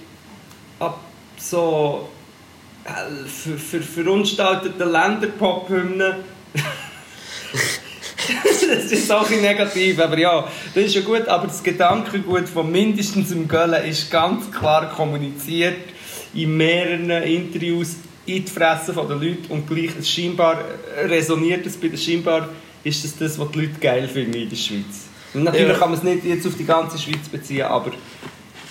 [0.79, 0.99] ab
[1.37, 2.09] so
[2.83, 6.15] ver, ver, verunstalteten Länderpop-Hymnen,
[8.67, 12.71] das ist auch ein negativ, aber ja, das ist ja gut, aber das Gedankengut von
[12.71, 15.77] mindestens im Göllen ist ganz klar kommuniziert
[16.33, 17.95] in mehreren Interviews
[18.25, 20.59] in die Fresse der Leute und gleich es scheinbar
[21.05, 22.49] resoniert es bei den scheinbar
[22.83, 25.07] ist das das, was die Leute geil finden in der Schweiz.
[25.33, 25.77] Und natürlich Ja.
[25.79, 27.91] kann man es nicht jetzt auf die ganze Schweiz beziehen, aber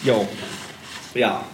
[0.05, 0.15] ja.
[1.15, 1.45] Ja.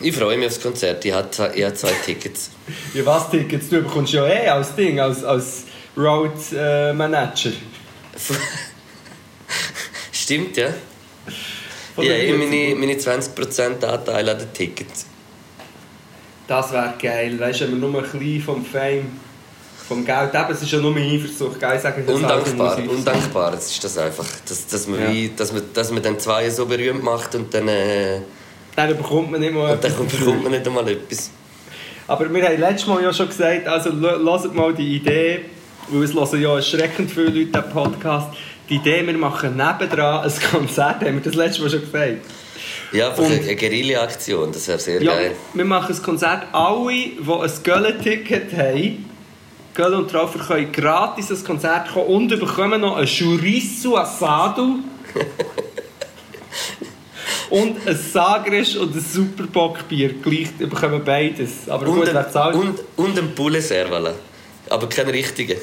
[0.00, 1.04] Ich freue mich aufs Konzert.
[1.04, 2.50] Ich habe zwei, ich habe zwei Tickets.
[2.94, 3.68] Ja, was Tickets?
[3.68, 5.64] Du bekommst ja eh als Ding, als, als
[5.96, 7.52] Road äh, Manager.
[10.12, 10.68] Stimmt, ja?
[11.94, 15.06] Von Ja, ich meine, meine 20% Anteil an den Tickets.
[16.48, 19.06] Das wäre geil, weißt du, wenn wir nur ein bisschen vom Fame,
[19.88, 23.70] vom Geld, eben, es ist ja nur eine Eifersucht, geil sagen das Undankbar, undankbar das
[23.70, 24.26] ist das einfach.
[24.48, 25.12] Dass, dass, man Ja.
[25.12, 28.20] wie, dass, man, dass man dann zwei so berühmt macht und dann, äh,
[28.74, 31.30] Dann bekommt man nicht mal und dann etwas bekommt man nicht einmal etwas.
[32.08, 35.40] Aber wir haben letztes Mal ja schon gesagt, also lasst mal die Idee,
[35.88, 38.28] weil es hören ja erschreckend viele Leute den Podcast,
[38.68, 42.12] die Idee, wir machen nebendran ein Konzert, haben wir das letzte Mal schon gesagt.
[42.92, 45.32] Ja, einfach Und- eine, Guerilla-Aktion, das wäre sehr Ja, geil.
[45.54, 46.46] wir machen ein Konzert.
[46.52, 49.06] Alle, die ein Gölle-Ticket haben,
[49.74, 54.76] Gölle und Traufer können gratis ins Konzert kommen und bekommen noch ein Chorizo Asado
[57.50, 60.14] und ein Sagres und ein Superbockbier.
[60.22, 61.68] Gleich bekommen beides.
[61.68, 64.14] Aber Und, gut, ein, und, und ein Poulet Servala.
[64.68, 65.56] Aber kein richtiger.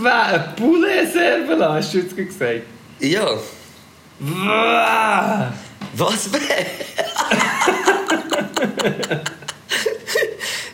[0.00, 0.26] Wer?
[0.26, 2.62] Ein Poulet Servala, hast du jetzt gesagt?
[3.00, 3.36] Ja.
[5.96, 6.42] Was wäre?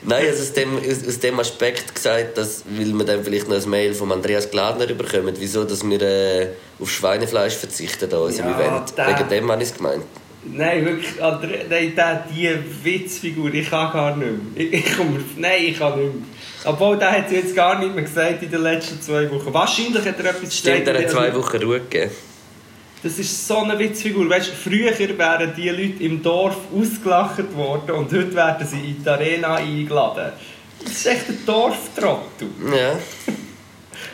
[0.02, 3.62] Nein, also aus dem, aus, aus dem Aspekt gesagt, dass, weil wir dann vielleicht noch
[3.62, 6.48] ein Mail von Andreas Gladner bekommen, wieso dass wir äh,
[6.80, 8.92] auf Schweinefleisch verzichten an unserem Ja, Event.
[8.96, 10.02] Wegen dem habe ich es gemeint.
[10.44, 12.50] Nein, wirklich, Andre, nein, der, die
[12.82, 14.66] Witzfigur, ich kann gar nicht mehr.
[14.66, 16.24] Ich, ich komme, nein, ich kann nicht mehr.
[16.64, 19.52] Obwohl, der hat jetzt gar nicht mehr gesagt in den letzten zwei Wochen.
[19.52, 22.10] Wahrscheinlich hat er etwas Stimmt, er hat zwei Wochen Ruhe gegeben.
[23.02, 24.28] Das ist so eine Witzfigur.
[24.28, 29.08] Weißt, früher wären die Leute im Dorf ausgelacht worden und heute werden sie in die
[29.08, 30.32] Arena eingeladen.
[30.82, 32.48] Das ist echt ein Dorftrottel.
[32.74, 32.98] Ja.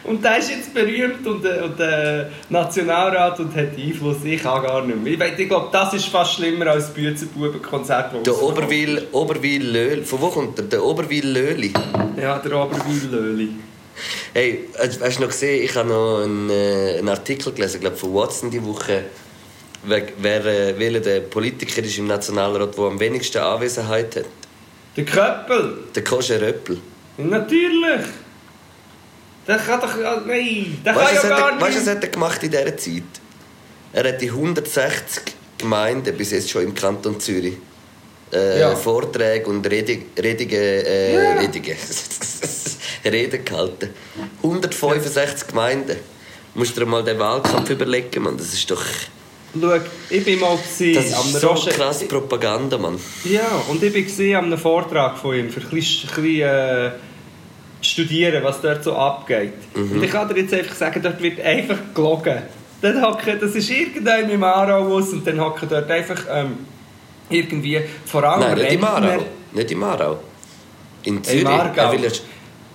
[0.07, 4.19] Und der ist jetzt berühmt und, äh, und äh, Nationalrat und hat Einfluss.
[4.25, 5.13] Ich kann gar nicht mehr.
[5.13, 8.25] Ich, ich glaube, das ist fast schlimmer als das Büzenbubenkonzert.
[8.25, 10.05] Der Oberwil, Oberwil Löli.
[10.05, 10.67] Von wo kommt der?
[10.67, 11.73] Der Oberwil Löli.
[12.17, 13.51] Ja, der Oberwil-Löli.
[14.33, 17.97] Hey, hast hast du noch gesehen, ich habe noch einen, äh, einen Artikel gelesen, glaube
[17.97, 19.05] von Watson die Woche,
[19.85, 24.25] wer, wer äh, welcher der Politiker ist im Nationalrat, der am wenigsten Anwesenheit hat.
[24.97, 25.79] Der Köppel.
[25.95, 26.79] Der Koscher Röppel.
[27.19, 28.07] Natürlich.
[29.47, 29.97] Der kann doch...
[30.27, 31.87] Nein, der Weißt kann ja was, gar hat er- weißt du, nicht...
[31.89, 33.03] was hat er gemacht in dieser Zeit?
[33.93, 35.23] Er hat die 160
[35.59, 37.55] Gemeinden bis jetzt schon im Kanton Zürich
[38.33, 38.75] äh, Ja.
[38.77, 41.33] Vorträge und Rede, Redige, äh, Ja.
[41.41, 41.77] Redige,
[43.05, 43.91] Reden gehalten.
[44.43, 45.97] 165 Gemeinden.
[46.55, 48.37] Musst du dir mal den Wahlkampf überlegen, Mann.
[48.37, 48.83] Das ist doch
[49.59, 49.73] Schau,
[50.11, 52.99] ich war mal gewesen, das am ist so Roger- krass Propaganda, Mann.
[53.25, 56.91] Ja, und ich war an einem Vortrag von ihm, für ein bisschen, ein bisschen äh,
[57.81, 59.53] studieren, was dort so abgeht.
[59.75, 62.43] Und ich kann dir jetzt einfach sagen, dort wird einfach gelogen.
[62.83, 66.59] Dort hocken, das ist irgendein im Aarau aus und dann hocken dort einfach ähm,
[67.31, 69.25] irgendwie vor allem Nein, nicht im Aarau.
[69.53, 70.19] Nicht im Aarau.
[71.05, 71.47] In Zürich.
[71.47, 71.83] Aargau.
[71.83, 72.11] Er will ja,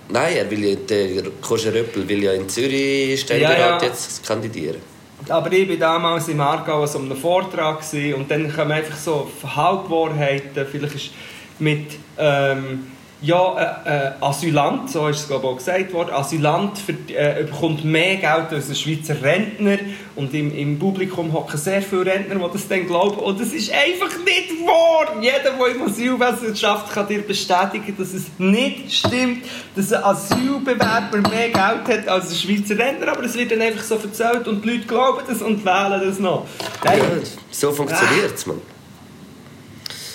[0.08, 3.82] nein, er will der Koscher Röppel will ja in Zürich Ständerat Ja, ja.
[3.82, 4.80] jetzt kandidieren.
[5.28, 7.80] Aber ich war damals im Aargau an einem Vortrag
[8.16, 11.10] und dann kommen einfach so Halbwahrheiten, vielleicht ist
[11.58, 12.91] mit ähm,
[13.22, 17.44] ja, äh, äh, Asylant, so ist es glaube ich auch gesagt worden, Asylant für, äh,
[17.44, 19.78] bekommt mehr Geld als ein Schweizer Rentner
[20.16, 23.70] und im, im Publikum hocken sehr viele Rentner, die das dann glauben und das ist
[23.72, 25.16] einfach nicht wahr.
[25.20, 26.54] Jeder, der im Asylwesen
[26.92, 29.44] kann dir bestätigen, dass es nicht stimmt,
[29.76, 33.84] dass ein Asylbewerber mehr Geld hat als ein Schweizer Rentner, aber es wird dann einfach
[33.84, 36.46] so erzählt und die Leute glauben das und wählen das noch.
[36.84, 38.60] Nein, Ja, so funktioniert es, Mann.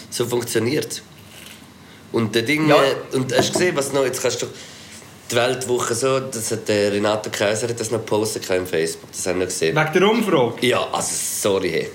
[0.10, 1.04] So funktioniert es.
[2.12, 2.78] Und der Ding, Ja.
[2.78, 4.48] äh, und hast du gesehen, was noch, jetzt kannst du
[5.30, 9.28] die Weltwoche so, das hat der Renato Kaiser hat das noch gepostet im Facebook, das
[9.28, 9.76] haben wir gesehen.
[9.76, 10.66] wegen der Umfrage.
[10.66, 11.90] Ja, also sorry, hey.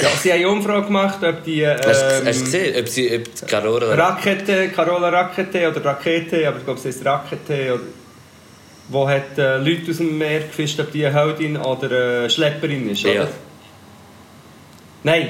[0.00, 2.88] Ja, sie haben eine Umfrage gemacht, ob die ähm, Hast, du- hast du gesehen, ob
[2.88, 3.94] sie, ob die Carola...
[3.94, 7.82] Rakete, Carola Rakete oder Rakete, aber ich glaube, es heißt Rakete, oder,
[8.88, 11.86] wo hat äh, Leute aus dem Meer gefischt, ob die eine Heldin oder
[12.20, 13.14] eine Schlepperin ist, oder?
[13.14, 13.28] Ja.
[15.04, 15.28] Nein.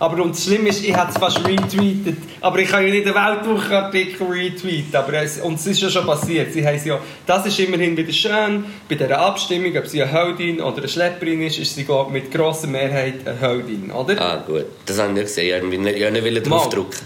[0.00, 2.16] Aber und das Schlimme ist, ich habe es fast retweetet.
[2.40, 4.96] Aber ich kann ja nicht einen Weltwochenartikel retweeten.
[4.96, 6.54] Aber es, und es ist ja schon passiert.
[6.54, 8.64] Sie haben ja, das ist immerhin wieder schön.
[8.88, 12.14] Bei dieser Abstimmung, ob sie eine Heldin oder eine Schlepperin ist, ist sie glaub, ich,
[12.14, 14.18] mit grosser Mehrheit eine Heldin, oder?
[14.18, 14.64] Ah, gut.
[14.86, 15.70] Das habe ich nicht gesehen.
[15.70, 17.00] Ich wollte nicht, ich nicht draufdrücken.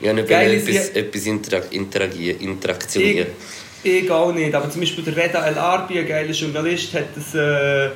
[0.00, 3.26] Ich wollte etwas, etwas intera interagieren, Ich, interaktionieren.
[3.82, 4.54] ich auch nicht.
[4.54, 7.90] Aber zum Beispiel der Reda El Arbi, ein geiler Journalist, hat das äh,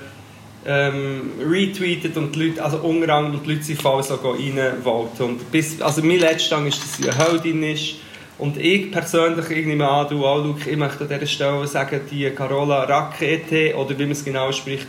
[0.66, 5.26] ähm, retweetet und die Leute, also unter anderem die Leute sind voll so reinvoten.
[5.26, 7.94] Und bis, also mein letzter Stand ist, dass sie eine Heldin ist.
[8.38, 12.00] Und ich persönlich, ich nehme an, du auch, Luke, ich möchte an dieser Stelle sagen,
[12.10, 14.86] die Carola Rakete, oder wie man es genau spricht,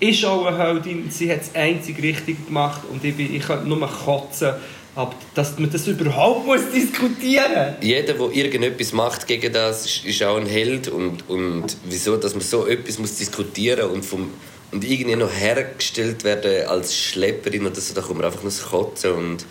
[0.00, 1.10] ist auch eine Heldin.
[1.10, 4.54] Sie hat es einzig richtig gemacht und ich, bin, ich kann nur kotzen.
[4.94, 10.38] Aber dass man das überhaupt muss diskutieren Jeder, der irgendetwas macht gegen das, ist, auch
[10.38, 10.88] ein Held.
[10.88, 14.30] Und, und wieso, dass man so etwas muss diskutieren und vom
[14.72, 18.62] und irgendwie noch hergestellt werden als Schlepperin oder so, da kommt man einfach nur das
[18.62, 19.46] Kotzen und,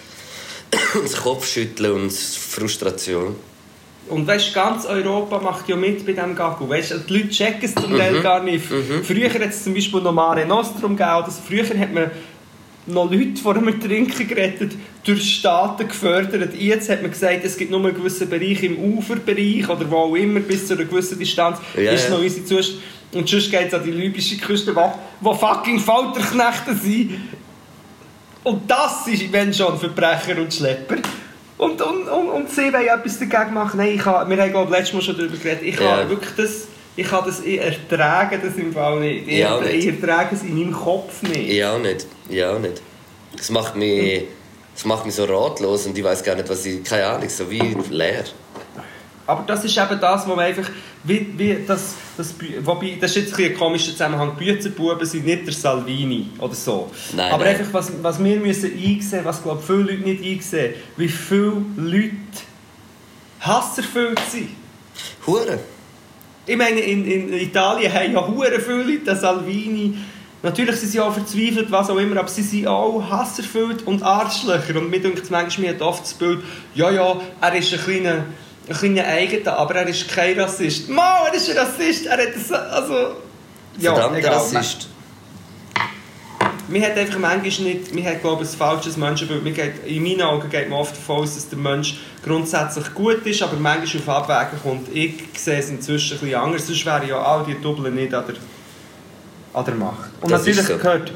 [0.93, 3.35] und das Kopfschütteln und Frustration.
[4.07, 6.69] Und weißt, ganz Europa macht ja mit bei diesem Gagu.
[6.69, 7.97] Weißt, die Leute checken es zum Mhm.
[7.97, 8.63] Teil gar nicht.
[9.03, 11.09] Früher hat es zum Beispiel noch Mare Nostrum gegeben.
[11.09, 12.11] Also früher hat man
[12.85, 16.53] noch Leute vor dem Trinken gerettet, durch Staaten gefördert.
[16.53, 20.15] Jetzt hat man gesagt, es gibt nur einen gewissen Bereich im Uferbereich oder wo auch
[20.15, 22.81] immer, bis zu einer gewissen Distanz, Ja, ist noch unsere Zustand.
[23.15, 27.19] Und sonst geht es an die libysche Küste, wo, wo fucking Folterknechte sind.
[28.43, 30.97] Und das ist, wenn schon, Verbrecher und Schlepper.
[31.57, 33.77] Und, und, und, und sie wollen etwas dagegen machen.
[33.77, 35.63] Nein, ich habe, wir haben glaube letztes Mal schon darüber geredet.
[35.63, 35.97] Ich Ja.
[35.97, 39.27] habe wirklich das, ich habe das, ich ertrage das im Fall nicht.
[39.27, 40.01] Ich, Ja, ich nicht.
[40.03, 41.49] ertrage es in meinem Kopf nicht.
[41.49, 42.05] Ich auch nicht.
[42.29, 42.81] Ich auch nicht.
[43.37, 44.25] Das macht mich,
[44.75, 46.83] das macht mich so ratlos und ich weiß gar nicht, was ich...
[46.83, 48.25] Keine Ahnung, so wie leer.
[49.27, 50.69] Aber das ist eben das, wo man einfach,
[51.03, 55.25] wie, wie das, das, wobei, das ist jetzt ein, ein komischer Zusammenhang, die Büzenbuben sind
[55.25, 56.91] nicht der Salvini oder so.
[57.15, 57.55] Nein, Aber nein.
[57.55, 62.11] einfach, was, was wir müssen einsehen, was glaube viele Leute nicht einsehen, wie viele Leute
[63.39, 64.49] hasserfüllt sind.
[65.25, 65.59] Hure.
[66.45, 69.97] Ich meine, in, in Italien haben ja hure viele Leute Salvini.
[70.43, 74.77] Natürlich sind sie auch verzweifelt, was auch immer, aber sie sind auch hasserfüllt und Arschlöcher.
[74.77, 76.43] Und mir denkt manchmal, mir hat oft das Bild,
[76.75, 78.25] ja, ja, er ist ein kleiner,
[78.67, 80.89] ein kleiner Eigener, aber er ist kein Rassist.
[80.89, 83.15] Mal, er ist ein Rassist, er hat das, also...
[83.79, 84.33] Verdammter egal.
[84.33, 84.87] Rassist.
[86.67, 89.43] Man hat einfach manchmal nicht, man hat glaube ich ein falsches Menschenbild.
[89.43, 93.23] Man geht, in meinen Augen geht man oft davon aus, dass der Mensch grundsätzlich gut
[93.25, 94.87] ist, aber manchmal auf Abwägen kommt.
[94.95, 98.23] Ich sehe es inzwischen ein bisschen anders, sonst wären ja all die Doppeln nicht an
[98.27, 98.35] der,
[99.53, 100.09] an der Macht.
[100.21, 100.77] Und Das natürlich ist so.
[100.77, 101.11] gehört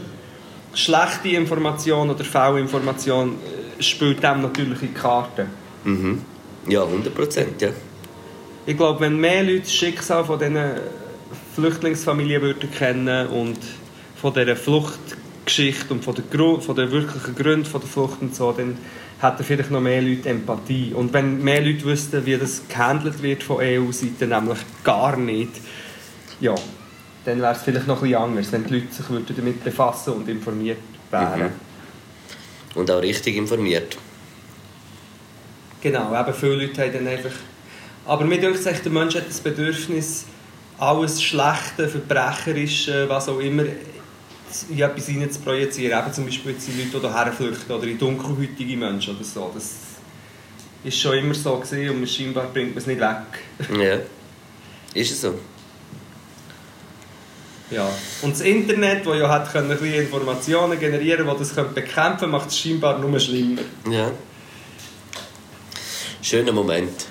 [0.75, 3.37] schlechte Information oder Fehlinformation
[3.79, 5.47] äh, spielt dem natürlich in die Karten.
[5.83, 6.21] Mhm.
[6.67, 7.69] Ja, 100 Prozent, ja.
[8.65, 10.57] Ich glaube, wenn mehr Leute das Schicksal von diesen
[11.55, 13.57] Flüchtlingsfamilien würden kennen und
[14.15, 14.55] von dieser
[15.45, 18.77] Geschichte und von der, Gru von der wirklichen Gründen von der Flucht und so, dann
[19.19, 20.93] hätten vielleicht noch mehr Leute Empathie.
[20.93, 25.51] Und wenn mehr Leute wüssten, wie das gehandelt wird von EU-Seite, nämlich gar nicht,
[26.39, 26.55] ja,
[27.25, 30.13] dann wäre es vielleicht noch ein bisschen anders, wenn die Leute sich würden damit befassen
[30.13, 30.77] und informiert
[31.11, 31.41] wären.
[31.41, 32.79] Mhm.
[32.79, 33.97] Und auch richtig informiert.
[35.81, 37.31] Genau, eben viele Leute haben dann einfach...
[38.05, 40.25] Aber mir denkt sich, der Mensch hat das Bedürfnis,
[40.77, 43.63] alles Schlechte, Verbrecherische, was auch immer,
[44.69, 45.99] in etwas hinein zu projizieren.
[45.99, 49.51] Eben zum Beispiel jetzt die Leute, die hierher flüchten oder in dunkelhäutige Menschen oder so.
[49.53, 49.75] Das
[50.83, 53.79] ist schon immer so gewesen und scheinbar bringt man es nicht weg.
[53.79, 53.99] Ja.
[54.93, 55.35] Ist es so?
[57.69, 57.87] Ja.
[58.23, 62.31] Und das Internet, das ja hat können, ein bisschen Informationen generieren konnte, das könnte bekämpfen
[62.31, 63.61] macht es scheinbar nur schlimmer.
[63.89, 64.11] Ja.
[66.21, 67.05] Schöner Moment.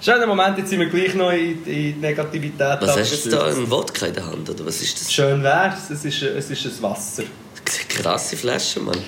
[0.00, 3.38] Schöner Moment, jetzt sind wir gleich noch in, die Negativität Was hast du jetzt da?
[3.40, 3.58] abgestürzt.
[3.58, 4.50] Ein Wodka in der Hand?
[4.50, 5.12] Oder was ist das?
[5.12, 7.22] Schön wär's, es ist, es ist ein Wasser.
[7.88, 8.98] Krasse Flasche, Mann.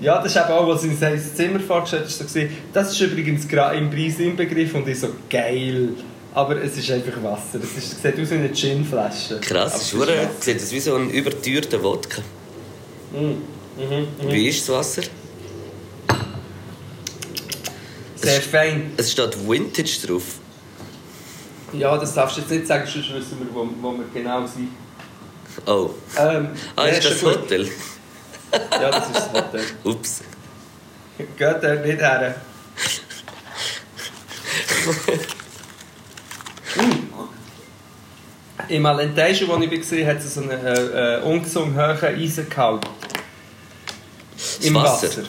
[0.00, 2.40] Ja, das ist eben auch, was in sein Zimmer vorgestellt ist, so
[2.72, 5.90] das ist übrigens im Preis inbegriffen und ich so, geil.
[6.32, 7.60] Aber es ist einfach Wasser.
[7.62, 9.38] Es, ist, es sieht aus wie eine Ginflasche.
[9.40, 10.30] Krass, ist es Wasser.
[10.40, 12.22] sieht aus wie so ein überteuerter Wodka.
[13.12, 13.36] Mhm,
[13.76, 14.32] mhm.
[14.32, 15.02] Wie ist das Wasser?
[18.24, 18.92] Sehr fein.
[18.96, 20.22] Es steht Vintage drauf.
[21.72, 24.70] Ja, das darfst du jetzt nicht sagen, sonst wissen wir, wo, wo wir genau sind.
[25.66, 25.90] Oh.
[26.18, 27.36] Ähm, Ah, ist das gut.
[27.36, 27.68] Hotel?
[28.70, 29.62] Ja, das ist das Hotel.
[29.84, 30.20] Ups.
[31.18, 32.34] Geht dort nicht her.
[38.68, 42.84] Im Alentejo, wo ich war, hat es so einen äh, äh, ungesund hohen Eisengehalt.
[44.62, 45.08] Im Wasser.
[45.08, 45.22] Wasser.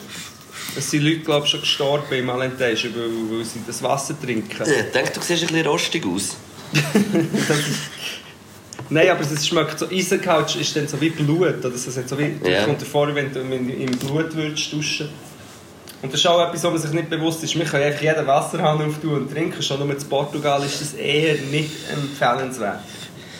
[0.76, 4.62] Es sind Leute, glaube ich, schon gestorben im Alentejo, weil, weil sie das Wasser trinken.
[4.62, 6.36] Ich denke, du siehst ein bisschen rostig aus.
[8.88, 11.64] Nein, aber es schmeckt so, Eisengehalt ist dann so wie Blut.
[11.64, 12.64] Oder es hat so wie, ja.
[12.64, 15.08] kommt dir vor, wenn du im Blut würdest duschen
[16.02, 17.56] Und das ist auch etwas, wo man sich nicht bewusst ist.
[17.56, 19.60] Man kann einfach jeden Wasserhahn auftun und trinken.
[19.62, 22.80] Schon nur in Portugal ist das eher nicht empfehlenswert.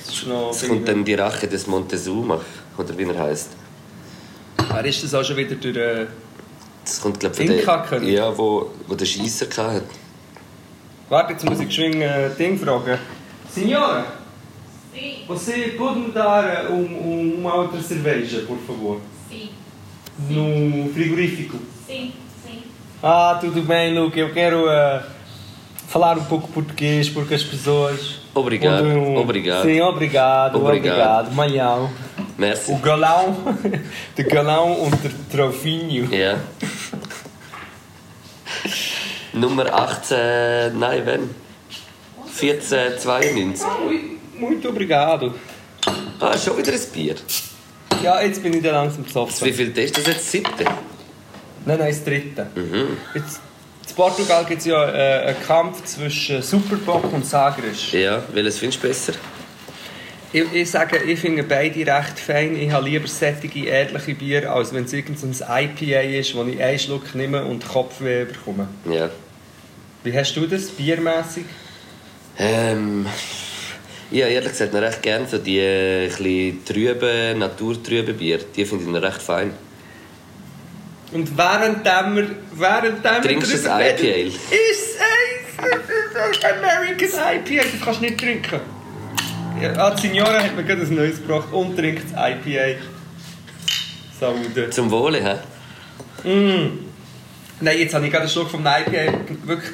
[0.04, 2.40] Das ist noch, Es kommt dann die Rache des Montezuma,
[2.76, 3.50] oder wie er heißt.
[4.72, 6.08] Wer ist das auch schon wieder durch...
[6.86, 8.08] Äh, Das kommt, glaube ich, von der...
[8.08, 9.82] Ja, wo, wo der Scheisser hatte.
[11.08, 12.98] warte, jetzt muss ich geschwind äh, Ding fragen.
[13.52, 14.04] Signora,
[14.94, 18.98] Sì, você pode me dar um, um, uma outra cerveja, por favor?
[19.30, 19.50] sì,
[20.30, 21.58] No frigorífico.
[21.86, 22.12] sì,
[22.44, 22.62] sì.
[23.02, 24.18] Ah, tudo bem, Luca.
[24.18, 25.02] Eu quero eh,
[25.88, 28.20] falar um pouco português porque as pessoas.
[28.34, 29.64] Obrigado, quando- obrigado.
[29.64, 31.28] Sim, obrigado, Obrigado.
[31.28, 31.34] obrigado.
[31.34, 31.90] Malhão.
[32.38, 32.72] Merci.
[32.72, 33.36] O galão,
[34.16, 36.08] der Galão der Trofinho.
[36.14, 36.38] Ja.
[39.36, 40.78] Nummer 18...
[40.78, 41.30] Nein, wann?
[42.40, 43.64] 1492.
[43.64, 45.34] Ah, mui- Muito obrigado.
[46.20, 47.14] Ah, schon wieder ein Bier.
[48.02, 49.52] Ja, jetzt bin ich dann langsam Wie besoffen.
[49.54, 50.30] viel ist das jetzt?
[50.30, 50.64] Siebte?
[51.64, 52.46] Nein, nein, das dritte.
[52.54, 52.96] Mhm.
[53.14, 53.40] Jetzt,
[53.88, 57.92] in Portugal gibt es ja äh, einen Kampf zwischen Superbock und Sagres.
[57.92, 59.12] Ja, welches findest du besser?
[60.32, 62.56] Ich, ich sage, ich finde beide recht fein.
[62.56, 66.78] Ich habe lieber sättige, ehrliche Bier, als wenn es irgendein IPA ist, wo ich einen
[66.78, 68.68] Schluck nehme und Kopfweh bekomme.
[68.90, 69.08] Ja.
[70.06, 71.46] Wie hast du das, biermäßig?
[72.38, 73.06] Ähm,
[74.12, 76.08] ja, ehrlich gesagt noch recht gerne so die äh,
[76.64, 78.38] trüben, naturtrüben Bier.
[78.54, 79.50] Die finde ich noch recht fein.
[81.10, 84.04] Und währenddem wir, währenddem Trinkst du ein IPA?
[84.04, 85.00] reden, Ist es
[86.14, 88.60] ein American IPA, das kannst du nicht trinken.
[89.60, 92.78] Ja, ah, Signora hat mir gerade ein neues gebracht und trinkt das IPA.
[94.20, 94.70] Saude.
[94.70, 95.34] Zum Wohle, hä?
[97.60, 99.18] Nein, jetzt habe ich gerade einen Schluck vom IPA.
[99.44, 99.72] Wirklich,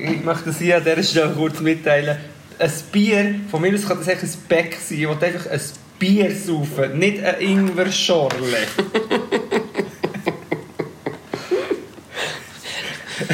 [0.00, 2.16] ich möchte hier an dieser Stelle kurz mitteilen.
[2.58, 4.98] Ein Bier, von mir aus kann das echt ein Beck sein.
[4.98, 5.60] Ich will einfach ein
[5.98, 8.36] Bier saufen, nicht ein Ingwer-Schorle.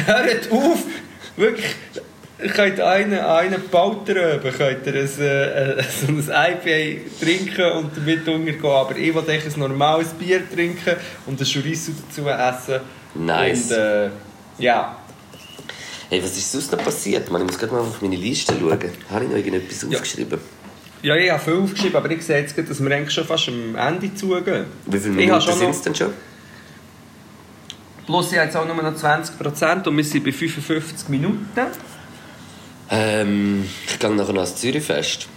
[0.05, 0.83] Hört auf!
[1.35, 1.75] Wirklich,
[2.41, 8.27] ihr könnt einen, einen Pauteröben, könnt ihr ein, äh, so ein IPA trinken und damit
[8.27, 8.65] untergehen.
[8.65, 10.95] Aber ich echt ein normales Bier trinken
[11.25, 12.81] und ein Chorizo dazu essen.
[13.15, 13.71] Nice.
[13.71, 14.09] Und, äh,
[14.59, 14.97] ja.
[16.09, 17.29] Hey, was ist sonst noch passiert?
[17.31, 18.79] Man, ich muss gerade mal auf meine Liste schauen.
[19.11, 19.97] Habe ich noch irgendetwas Ja.
[19.97, 20.39] aufgeschrieben?
[21.01, 23.49] Ja, ich habe viel aufgeschrieben, aber ich sehe jetzt gerade, dass wir eigentlich schon fast
[23.49, 24.65] am Ende zugehen.
[24.85, 26.13] Wie viele Minuten sind es denn schon?
[28.05, 31.45] Plus ich habe jetzt auch nur noch 20% und wir sind bei 55 Minuten.
[32.89, 35.27] Ähm, ich gehe nachher noch ans Zürichfest.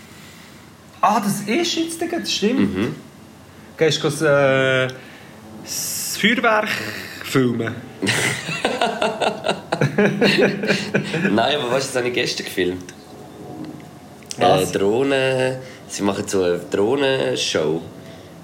[1.01, 2.77] Ah, das ist jetzt das stimmt.
[2.77, 2.95] Mhm.
[3.77, 4.89] Gehst du das, äh,
[5.64, 6.68] das Feuerwerk
[7.25, 7.75] filmen?
[11.31, 12.95] Nein, aber weißt du, das habe ich gestern gefilmt.
[14.39, 14.70] Was?
[14.74, 15.57] Äh, Drohnen.
[15.89, 17.83] Sie machen so eine Drohnenshow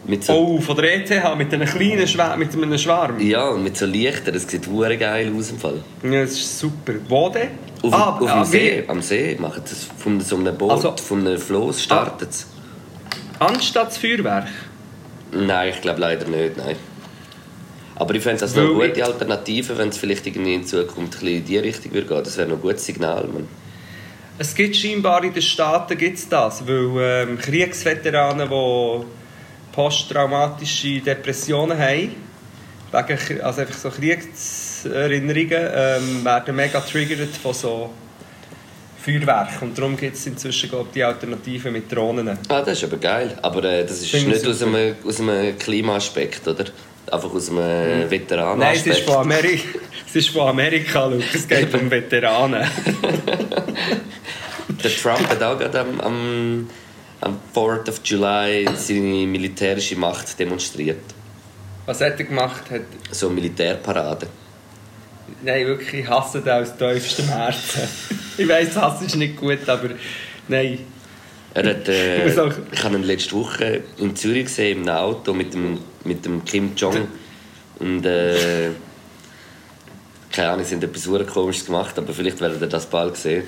[0.07, 3.21] Mit so, Oh, von der ETH mit einem kleinen Schwär mit einem Schwarm.
[3.21, 4.35] Ja, und mit so Lichtern.
[4.35, 5.81] Das sieht hure geil aus im Fall.
[6.03, 6.93] Ja, das ist super.
[7.09, 7.49] Wo denn?
[7.83, 8.89] Auf, Ah, auf dem ah, See, wie?
[8.89, 9.89] am See machen sie es.
[9.99, 12.47] Von so einem Boot, Also- von einem Floß startet es.
[13.39, 14.49] Anstatt das Feuerwerk.
[15.33, 16.77] Nein, ich glaube leider nicht, nein.
[17.97, 21.21] Aber ich fände es also eine gute Alternative, wenn es vielleicht irgendwie in Zukunft ein
[21.21, 22.25] bisschen in die Richtung würde gehen.
[22.25, 23.27] Das wäre noch ein gutes Signal.
[23.27, 23.49] Man.
[24.39, 29.05] Es gibt scheinbar in den Staaten gibt's das, weil ähm, Kriegsveteranen, die
[29.73, 32.15] posttraumatische Depressionen haben,
[32.93, 37.91] wegen, also einfach so Kriegserinnerungen, ähm, werden mega triggert von so
[39.03, 39.63] Feuerwerk.
[39.63, 42.29] Und darum gibt es inzwischen glaub, die Alternative mit Drohnen.
[42.49, 43.39] Ah, das ist aber geil.
[43.41, 46.67] Aber äh, das ist Finde ich nicht aus einem, aus einem Klimaaspekt, oder?
[47.11, 48.09] Einfach aus einem
[48.59, 49.69] Nein, es ist von Amerika,
[50.09, 51.25] es ist von Amerika Luke.
[51.33, 52.67] es geht um Veteranen.
[54.83, 56.69] Der Trump hat auch gerade am, am,
[57.21, 61.03] am 4th of July seine militärische Macht demonstriert.
[61.87, 62.71] Was hat er gemacht?
[62.71, 64.27] Hat, So eine Militärparade.
[65.43, 67.83] Nein, wirklich, ich hasse den aus tiefstem Herzen.
[68.37, 69.91] ich weiss, Hass ist nicht gut, aber
[70.49, 70.81] nein.
[71.57, 72.35] Er hat, äh, Ich
[72.73, 76.73] ich habe ihn letzte Woche in Zürich gesehen, im Auto mit dem, mit dem Kim
[76.77, 77.09] Jong.
[77.79, 78.71] Und äh,
[80.31, 83.45] keine Ahnung, sie haben etwas sehr Komisches gemacht, aber vielleicht werdet ihr das bald sehen.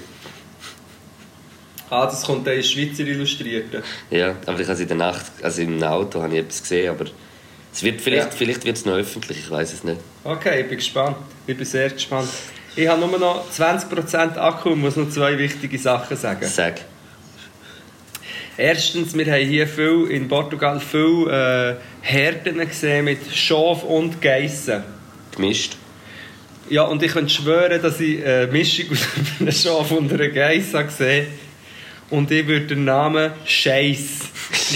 [1.91, 3.83] Ah, das kommt dann in Schweizer Illustrierten.
[4.11, 7.07] Ja, aber ich habe in der Nacht, also im Auto habe ich etwas gesehen, aber
[7.73, 8.37] es wird vielleicht, Ja.
[8.37, 10.01] vielleicht wird es noch öffentlich, ich weiß es nicht.
[10.25, 11.17] Okay, ich bin gespannt.
[11.47, 12.29] Ich bin sehr gespannt.
[12.75, 16.47] Ich habe nur noch 20% Akku und muss noch zwei wichtige Sachen sagen.
[16.47, 16.81] Sag.
[18.61, 24.83] Erstens, wir haben hier viel, in Portugal viele äh, Herden gesehen mit Schaf und Geissen.
[25.31, 25.77] Gemischt.
[26.69, 29.07] Ja, und ich könnte schwören, dass ich eine Mischung aus
[29.39, 31.29] einem Schaf und einer Geiss habe gesehen
[32.11, 34.01] Und ich würde den Namen Scheiß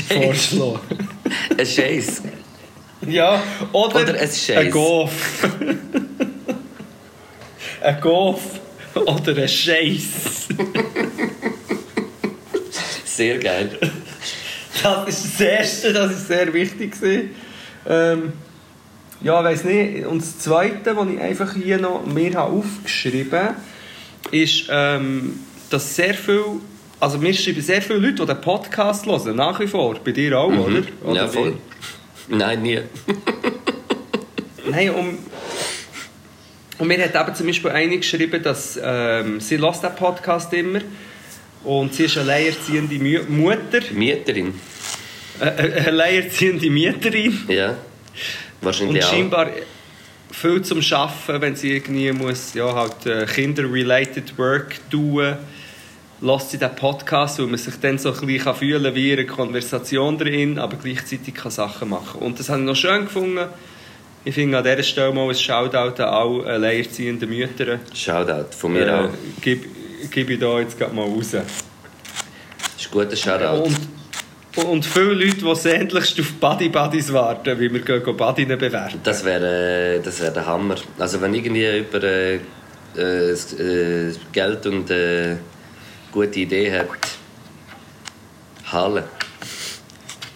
[0.07, 1.09] vorschlagen.
[1.59, 2.23] Ein Scheiß.
[3.09, 4.51] Ja, oder, Oder ein Scheiss.
[4.59, 5.49] ein Golf.
[7.81, 8.41] ein Golf
[8.95, 10.47] oder ein Scheiß.
[13.17, 13.79] Sehr geil.
[14.83, 16.95] Das ist das Erste, das ist sehr wichtig.
[17.87, 18.33] Ähm,
[19.21, 20.07] ja, weiß nicht.
[20.07, 23.55] Und das Zweite, was ich einfach hier noch mir habe aufgeschrieben habe,
[24.31, 26.43] ist, ähm, dass sehr viel,
[27.01, 29.95] also mir schreiben sehr viele Leute, die den Podcast hören, nach wie vor.
[30.03, 30.83] Bei dir auch, oder?
[31.03, 31.11] oder?
[31.11, 31.15] Mhm.
[31.15, 31.59] ja, voll.
[32.29, 32.81] Nein, nie.
[34.71, 35.19] Nein, um,
[36.79, 40.81] und mir hat eben zum Beispiel eine geschrieben, dass ähm, sie hört den Podcast immer
[41.65, 44.55] und sie ist eine alleinerziehende Mu- Mutter, Mieterin.
[45.41, 47.71] äh, äh, eine alleinerziehende Mieterin Ja.
[47.71, 47.77] und
[48.63, 49.11] Wahrscheinlich auch.
[49.11, 49.49] scheinbar
[50.31, 55.37] viel zum Schaffen, wenn sie irgendwie muss, ja, halt äh, Kinder-related Work tun
[56.25, 59.27] lässt sie den Podcast, weil man sich dann so ein bisschen fühlen kann wie eine
[59.27, 62.21] Konversation drin, aber gleichzeitig kann Sachen machen.
[62.23, 63.41] Und das habe ich noch schön gefunden.
[64.25, 67.81] Ich finde an dieser Stelle mal ein Shoutout an alle alleinerziehenden Mütter.
[67.93, 69.09] Shoutout von mir Äh, auch.
[69.41, 69.65] gib,
[70.11, 71.31] gib ich da jetzt gerade mal raus.
[71.33, 71.43] Das
[72.77, 73.65] ist ein guter Shoutout.
[74.57, 79.01] Und, und viele Leute, die sehnlichst auf Buddy Buddies warten, wie wir gehen Buddy bewerten.
[79.03, 80.77] Das wäre äh, das wär der Hammer.
[80.99, 82.41] Also wenn irgendwie über äh,
[82.97, 85.37] äh, äh, Geld und äh,
[86.13, 86.89] gute Idee hat,
[88.71, 89.05] Halle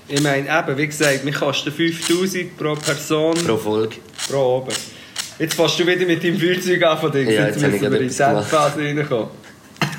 [0.09, 3.97] Ich meine, eben, wie gesagt, wir kosten 5000 pro Person pro Folge.
[4.29, 4.75] pro oben.
[5.39, 7.33] Jetzt fährst du wieder mit deinem Feuerzeug an von Dings.
[7.33, 9.29] Ja, jetzt müssen wir in die gerade etwas Endphase reinkommen.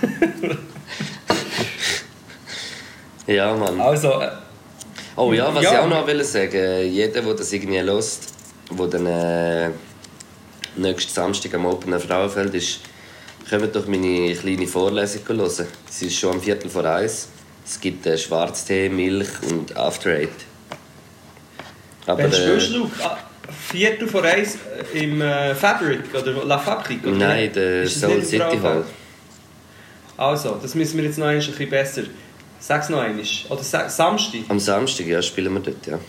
[3.27, 3.79] Ja, Mann.
[3.81, 4.29] Also, äh,
[5.17, 5.71] Oh ja, was Ja.
[5.71, 8.05] ich auch noch will sagen, jeder, der das irgendwie hört,
[8.69, 9.69] der dann äh,
[10.75, 12.81] nächsten Samstag am Open Frauenfeld ist,
[13.49, 15.49] kommt doch meine kleine Vorlesung hören.
[15.89, 17.29] Sie ist schon am Viertel vor eins.
[17.65, 20.29] Es gibt äh, Schwarztee, Milch und After Eight.
[22.05, 22.89] Aber, wenn äh, spielst du?
[23.03, 23.17] Ah,
[23.69, 24.55] Viertel vor eins
[24.93, 27.03] äh, im äh, Fabric oder La Fabrik?
[27.05, 27.15] Oder?
[27.15, 28.85] Nein, der Soul City Hall.
[30.17, 32.03] Also, das müssen wir jetzt noch ein bisschen besser.
[32.59, 33.23] Sag's noch einmal.
[33.49, 34.41] Oder sa Samstag.
[34.49, 35.99] Am Samstag ja, spielen wir dort, ja.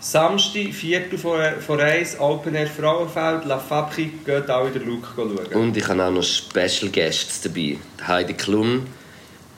[0.00, 5.46] Samstag, Viertel vor, vor eins, Open Air Frauenfeld, La Fabrik, geht alle den Luke schauen.
[5.54, 7.78] Und ich habe auch noch Special Guests dabei.
[8.06, 8.86] Heidi Klum,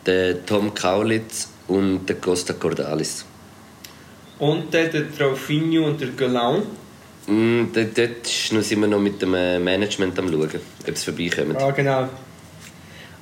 [0.05, 3.24] der Tom Kaulitz und der Costa Cordalis.
[4.39, 6.62] Und dann der Traufinho und der Galan.
[7.26, 11.57] Mm, dort, dort sind wir noch mit dem äh, Management am schauen, ob sie vorbeikommen.
[11.59, 12.09] Ja, genau.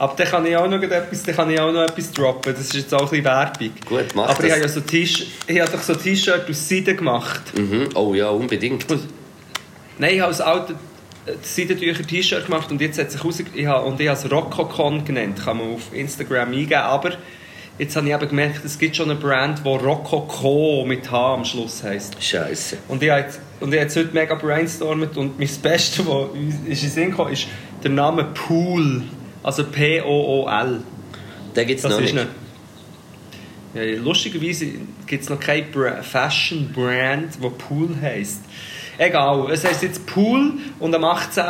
[0.02, 2.52] Aber dann kann ich auch noch etwas, dann kann ich auch noch etwas droppen.
[2.52, 3.70] Das ist jetzt auch ein bisschen Werbung.
[3.88, 4.50] Gut, mach Aber ich das.
[4.50, 7.56] habe ja so T-Shirt- ich habe doch so T-Shirt aus Seide gemacht.
[7.56, 7.88] Mhm.
[7.94, 8.84] Oh ja, unbedingt.
[9.98, 10.74] Nein, ich habe aus alten
[11.42, 13.38] Seidentücher T-Shirt gemacht und jetzt hat sich raus...
[13.54, 15.40] Ich habe, und ich habe es Rococon genannt.
[15.44, 16.74] Kann man auf Instagram eingeben.
[16.74, 17.12] Aber
[17.78, 21.44] jetzt habe ich eben gemerkt, es gibt schon eine Brand, die Rococo mit H am
[21.44, 22.20] Schluss heisst.
[22.20, 22.78] Scheiße.
[22.88, 26.30] Und ich habe jetzt, und ich habe jetzt heute mega brainstormt und mein Beste, was
[26.30, 27.46] uns ist in Sinn kam, ist
[27.84, 29.02] der Name Pool.
[29.42, 30.80] Also P-O-O-L.
[31.56, 32.26] Den gibt es noch ist nicht.
[33.74, 34.66] Ja, lustigerweise
[35.06, 38.40] gibt es noch keine Bra Fashion-Brand, die Pool heisst.
[38.98, 41.44] Egal, es heisst jetzt Pool und am 18.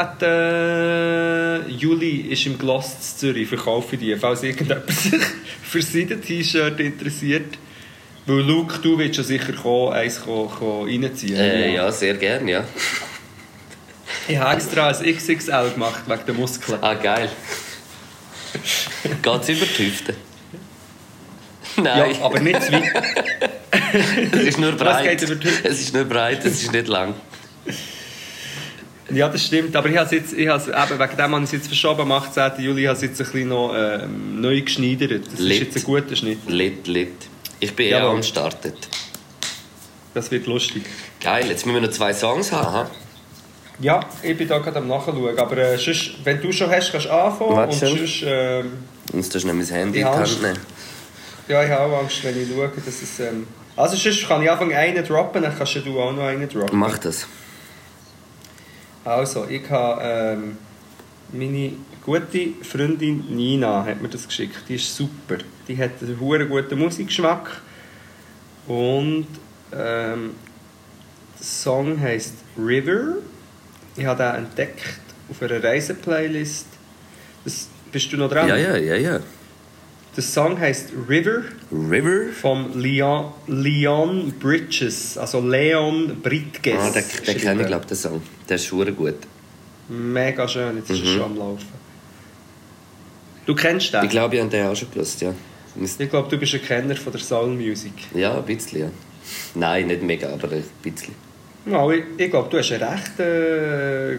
[1.68, 5.20] Juli ist im Gloss Zürich, verkaufe die, falls irgendjemand sich
[5.62, 7.59] für sein T-Shirt interessiert.
[8.26, 11.34] Weil Luke, du willst ja sicher kommen, eins kommen, kommen reinziehen.
[11.34, 12.62] Äh, ja, sehr gern, ja.
[14.28, 16.78] Ich habe extra ein XXL gemacht, wegen der Muskeln.
[16.80, 17.28] Ah, geil.
[19.22, 20.14] Geht's über die Hüfte?
[21.76, 22.82] Ja, Nein, aber nicht zu weit.
[24.32, 25.18] es ist nur breit.
[25.18, 25.22] geht?
[25.64, 27.14] Es ist nur breit, es ist nicht lang.
[29.11, 29.74] Ja, das stimmt.
[29.74, 31.66] Aber ich habe es jetzt, ich habe es, eben wegen dem habe ich es jetzt
[31.68, 32.03] verschoben.
[32.03, 32.53] Am 18.
[32.59, 35.26] Juli habe ich es jetzt ein bisschen noch ähm, neu geschneidert.
[35.32, 35.53] Das Lit.
[35.53, 36.38] ist jetzt ein guter Schnitt.
[36.48, 37.12] Lit, lit.
[37.61, 38.16] Ich bin eher Jawohl.
[38.16, 38.72] am Starten.
[40.14, 40.82] Das wird lustig.
[41.20, 42.66] Geil, jetzt müssen wir noch zwei Songs haben.
[42.66, 42.90] Aha.
[43.81, 45.39] Ja, ich bin da gerade am Nachschauen.
[45.39, 47.57] Aber äh, sonst, wenn du schon hast, kannst du anfangen.
[47.57, 48.73] Warte und sonst, ähm,
[49.12, 50.59] Jetzt darfst du noch mein Handy in die Hand nehmen.
[51.49, 53.20] ja, ich habe auch Angst, wenn ich schaue, dass es...
[53.20, 56.79] Ähm, also sonst kann ich anfangen einen droppen, dann kannst du auch noch einen droppen.
[56.79, 57.27] Mach das.
[59.05, 60.57] Also, ich habe ähm,
[61.33, 61.73] meine
[62.05, 64.59] gute Freundin Nina hat mir das geschickt.
[64.68, 65.39] Die ist super.
[65.66, 67.62] Die hat einen hure guten Musikgeschmack
[68.68, 69.27] und
[69.73, 70.35] ähm,
[71.39, 73.16] der Song heißt River.
[73.97, 74.82] Ich habe den entdeckt
[75.30, 76.66] auf einer Reiseplaylist.
[77.45, 78.49] Das, bist du noch dran?
[78.49, 79.20] Ja, ja, ja, ja.
[80.14, 82.32] Der Song heißt River River.
[82.32, 86.74] von Leon, Leon Bridges, also Leon Bridges.
[86.78, 88.20] Ah, den, den kenne ich, glaube den Song.
[88.49, 89.14] Der ist schon gut.
[89.88, 91.14] Mega schön, jetzt ist er Mhm.
[91.16, 91.82] schon am Laufen.
[93.47, 94.05] Du kennst den?
[94.05, 95.32] Ich glaube, ich habe den auch schon gewusst, ja.
[95.99, 97.93] Ich glaube, du bist ein Kenner von der Soul Music.
[98.14, 98.88] Ja, ein bisschen, ja.
[99.55, 101.14] Nein, nicht mega, aber ein bisschen.
[101.67, 104.19] Ja, ich, ich glaube, du hast einen recht äh,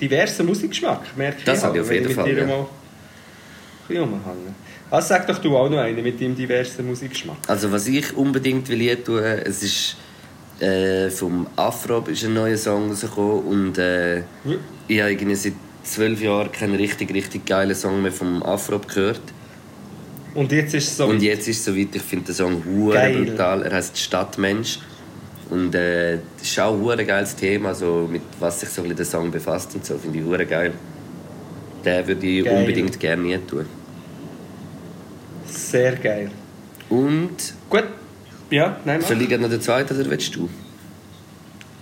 [0.00, 1.64] diversen Musikgeschmack, merke Das ich.
[1.64, 2.46] habe ich auf jeden Fall, ja.
[2.46, 2.66] mal
[4.16, 4.54] ein.
[4.90, 7.36] Also sag doch du auch noch einen mit deinem diversen Musikgeschmack.
[7.48, 9.96] Also was ich unbedingt will hier tun, es ist
[10.60, 14.18] äh, vom Afro ist ein neuer Song rausgekommen und äh,
[14.88, 19.22] ich habe irgendwie seit zwölf Jahren keinen richtig, richtig geilen Song mehr vom Afro gehört.
[20.34, 21.06] Und jetzt ist es so.
[21.06, 23.62] Und jetzt ist es soweit, ich finde den Song brutal.
[23.62, 24.78] Er heißt Stadtmensch.
[25.52, 28.96] Und äh, das ist auch ein geiles Thema, so mit was sich so ein bisschen
[28.96, 30.72] der Song befasst und so, finde ich hure geil.
[31.84, 32.56] Den würde ich Geil.
[32.60, 33.66] unbedingt gerne hier tun.
[35.46, 36.30] Sehr geil.
[36.88, 37.36] Und
[37.68, 37.84] Gut.
[38.50, 39.08] Ja, nein, mach.
[39.08, 40.48] soll ich noch den zweiten oder willst du?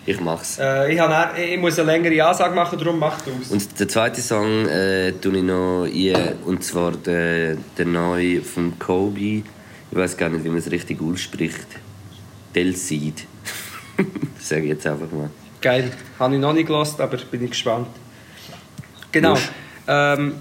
[0.06, 0.58] Ich mach's.
[0.58, 3.50] Äh, ich, dann- ich muss eine längere Ansage machen, darum mach du aus.
[3.50, 8.76] Und der zweite Song äh, tue ich noch ein, und zwar der, der neue von
[8.80, 9.20] Kobe.
[9.90, 11.66] Ich weiß gar nicht, wie man es richtig ausspricht.
[12.54, 13.26] Del Seed.
[14.38, 15.30] Sage ich jetzt einfach mal.
[15.60, 15.92] Geil.
[16.18, 17.88] Habe ich noch nicht gelost, aber bin ich gespannt.
[19.12, 19.36] Genau.
[19.86, 20.34] Ähm,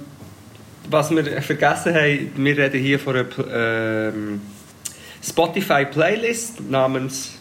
[0.89, 4.41] was wir vergessen haben, wir reden hier von einer ähm,
[5.21, 7.39] Spotify-Playlist namens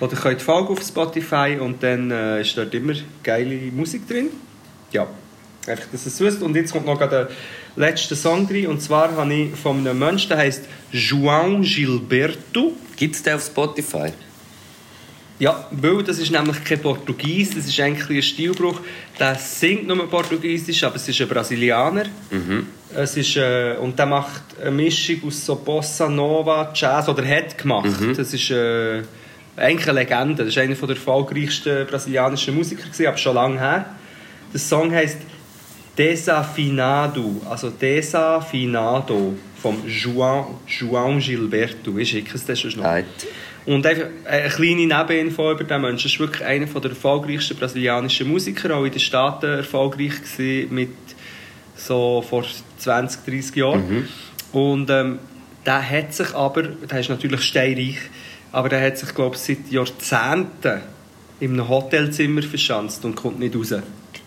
[0.00, 4.28] Oder ihr könnt folgen auf Spotify und dann äh, ist dort immer geile Musik drin.
[4.90, 5.06] Ja,
[5.66, 6.42] einfach, dass ihr es wisst.
[6.42, 7.30] Und jetzt kommt noch gerade
[7.76, 8.66] der letzte Song drin.
[8.66, 12.72] Und zwar habe ich von einem Menschen, der heißt João Gilberto.
[12.96, 14.12] Gibt es den auf Spotify?
[15.38, 18.80] Ja, weil das ist nämlich kein Portugies, das ist eigentlich ein Stilbruch.
[19.18, 22.04] Der singt nur Portugiesisch, aber es ist ein Brasilianer.
[22.94, 27.58] Es ist, äh, und der macht eine Mischung aus so Bossa Nova, Jazz, oder hat
[27.58, 27.88] gemacht.
[28.16, 29.02] Das ist äh,
[29.56, 30.44] eigentlich eine Legende.
[30.44, 33.86] Das ist einer der erfolgreichsten brasilianischen Musiker, gewesen, aber schon lange her.
[34.52, 35.18] Der Song heißt
[35.96, 41.98] Desafinado, also Desafinado vom João, João Gilberto.
[41.98, 42.84] Ich schicke es dir sonst noch.
[42.84, 43.06] Right.
[43.64, 46.08] Und einfach eine kleine Nebeninfo über diesen Menschen.
[46.08, 50.90] Er ist wirklich einer der erfolgreichsten brasilianischen Musiker, auch in den Staaten erfolgreich gewesen, mit
[51.76, 52.44] so vor
[52.78, 54.08] 20, 30 Jahren.
[54.52, 55.18] Und ähm,
[55.64, 57.98] der hat sich aber, der ist natürlich steinreich,
[58.50, 60.80] aber der hat sich, glaube ich, seit Jahrzehnten
[61.38, 63.74] in einem Hotelzimmer verschanzt und kommt nicht raus.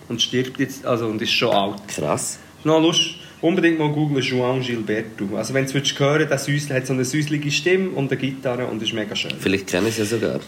[0.08, 1.88] Und stirbt jetzt, also und ist schon alt.
[1.88, 2.40] Krass.
[2.64, 5.36] Noch Lust, unbedingt mal googlen, João Gilberto.
[5.36, 8.66] Also wenn du es hören der Süßle hat so eine süßliche Stimme und eine Gitarre
[8.66, 9.34] und ist mega schön.
[9.40, 10.40] Vielleicht kennen sie ja sogar.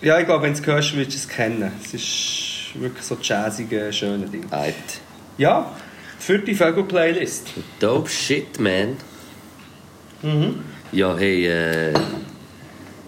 [0.00, 1.72] Ja, ich glaube, wenn du es hörst, wirst du es kennen.
[1.82, 4.44] Es ist wirklich so jazzige, schöne Ding.
[4.50, 4.74] Right.
[5.38, 5.74] Ja,
[6.18, 7.48] für die Vögel-Playlist.
[7.80, 8.96] Dope shit, man.
[10.92, 11.94] Ja, hey, äh,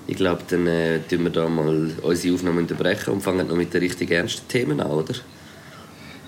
[0.07, 3.73] ich glaube, dann äh, tun wir da mal unsere Aufnahme unterbrechen und fangen noch mit
[3.73, 5.15] den richtig ernsten Themen an, oder?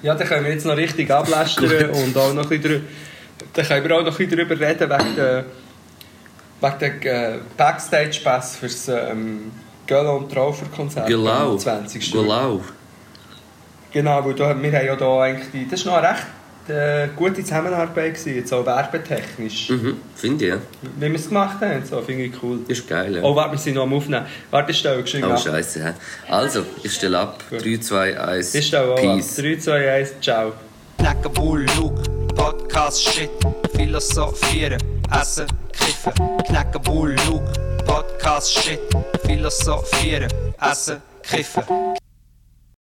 [0.02, 2.84] Ja, dann können wir jetzt noch richtig ablästern und auch noch ein bisschen
[3.54, 5.44] dann können wir auch noch ein bisschen darüber reden, wegen der,
[6.60, 9.52] wegen der äh, Backstage-Pass für das ähm,
[9.86, 11.52] Göller und Traufer-Konzert Genau.
[11.52, 12.12] am 20.
[12.12, 12.60] Genau.
[13.92, 16.26] Genau, weil da, wir haben ja da eigentlich die, das war noch recht
[16.68, 19.70] äh, gute Zusammenarbeit, gewesen, jetzt auch werbetechnisch.
[19.70, 20.58] Mhm, finde ich, ja.
[20.98, 22.60] Wie wir es gemacht haben, so, finde ich cool.
[22.68, 23.22] Das ist geil, ja.
[23.22, 24.26] Oh, warte, wir sind noch am Aufnehmen.
[24.50, 25.40] Warte, ich stelle geschwind Oh, ab.
[25.40, 25.84] scheiße.
[25.84, 25.92] hä?
[26.30, 27.42] Also, ich stelle ab.
[27.50, 28.54] 3, 2, 1.
[28.54, 29.00] Ich stelle auch ab.
[29.02, 29.36] Peace.
[29.36, 30.52] 3, 2, 1, ciao.
[30.98, 32.02] Knacken Bull, Luke,
[32.34, 33.30] Podcast, Shit,
[33.74, 34.78] Philosophieren,
[35.20, 36.12] Essen, Kiffen.
[36.46, 37.52] Knacken Bull, Luke,
[37.84, 38.78] Podcast, Shit,
[39.26, 40.28] Philosophieren,
[40.60, 41.64] Essen, Kiffen.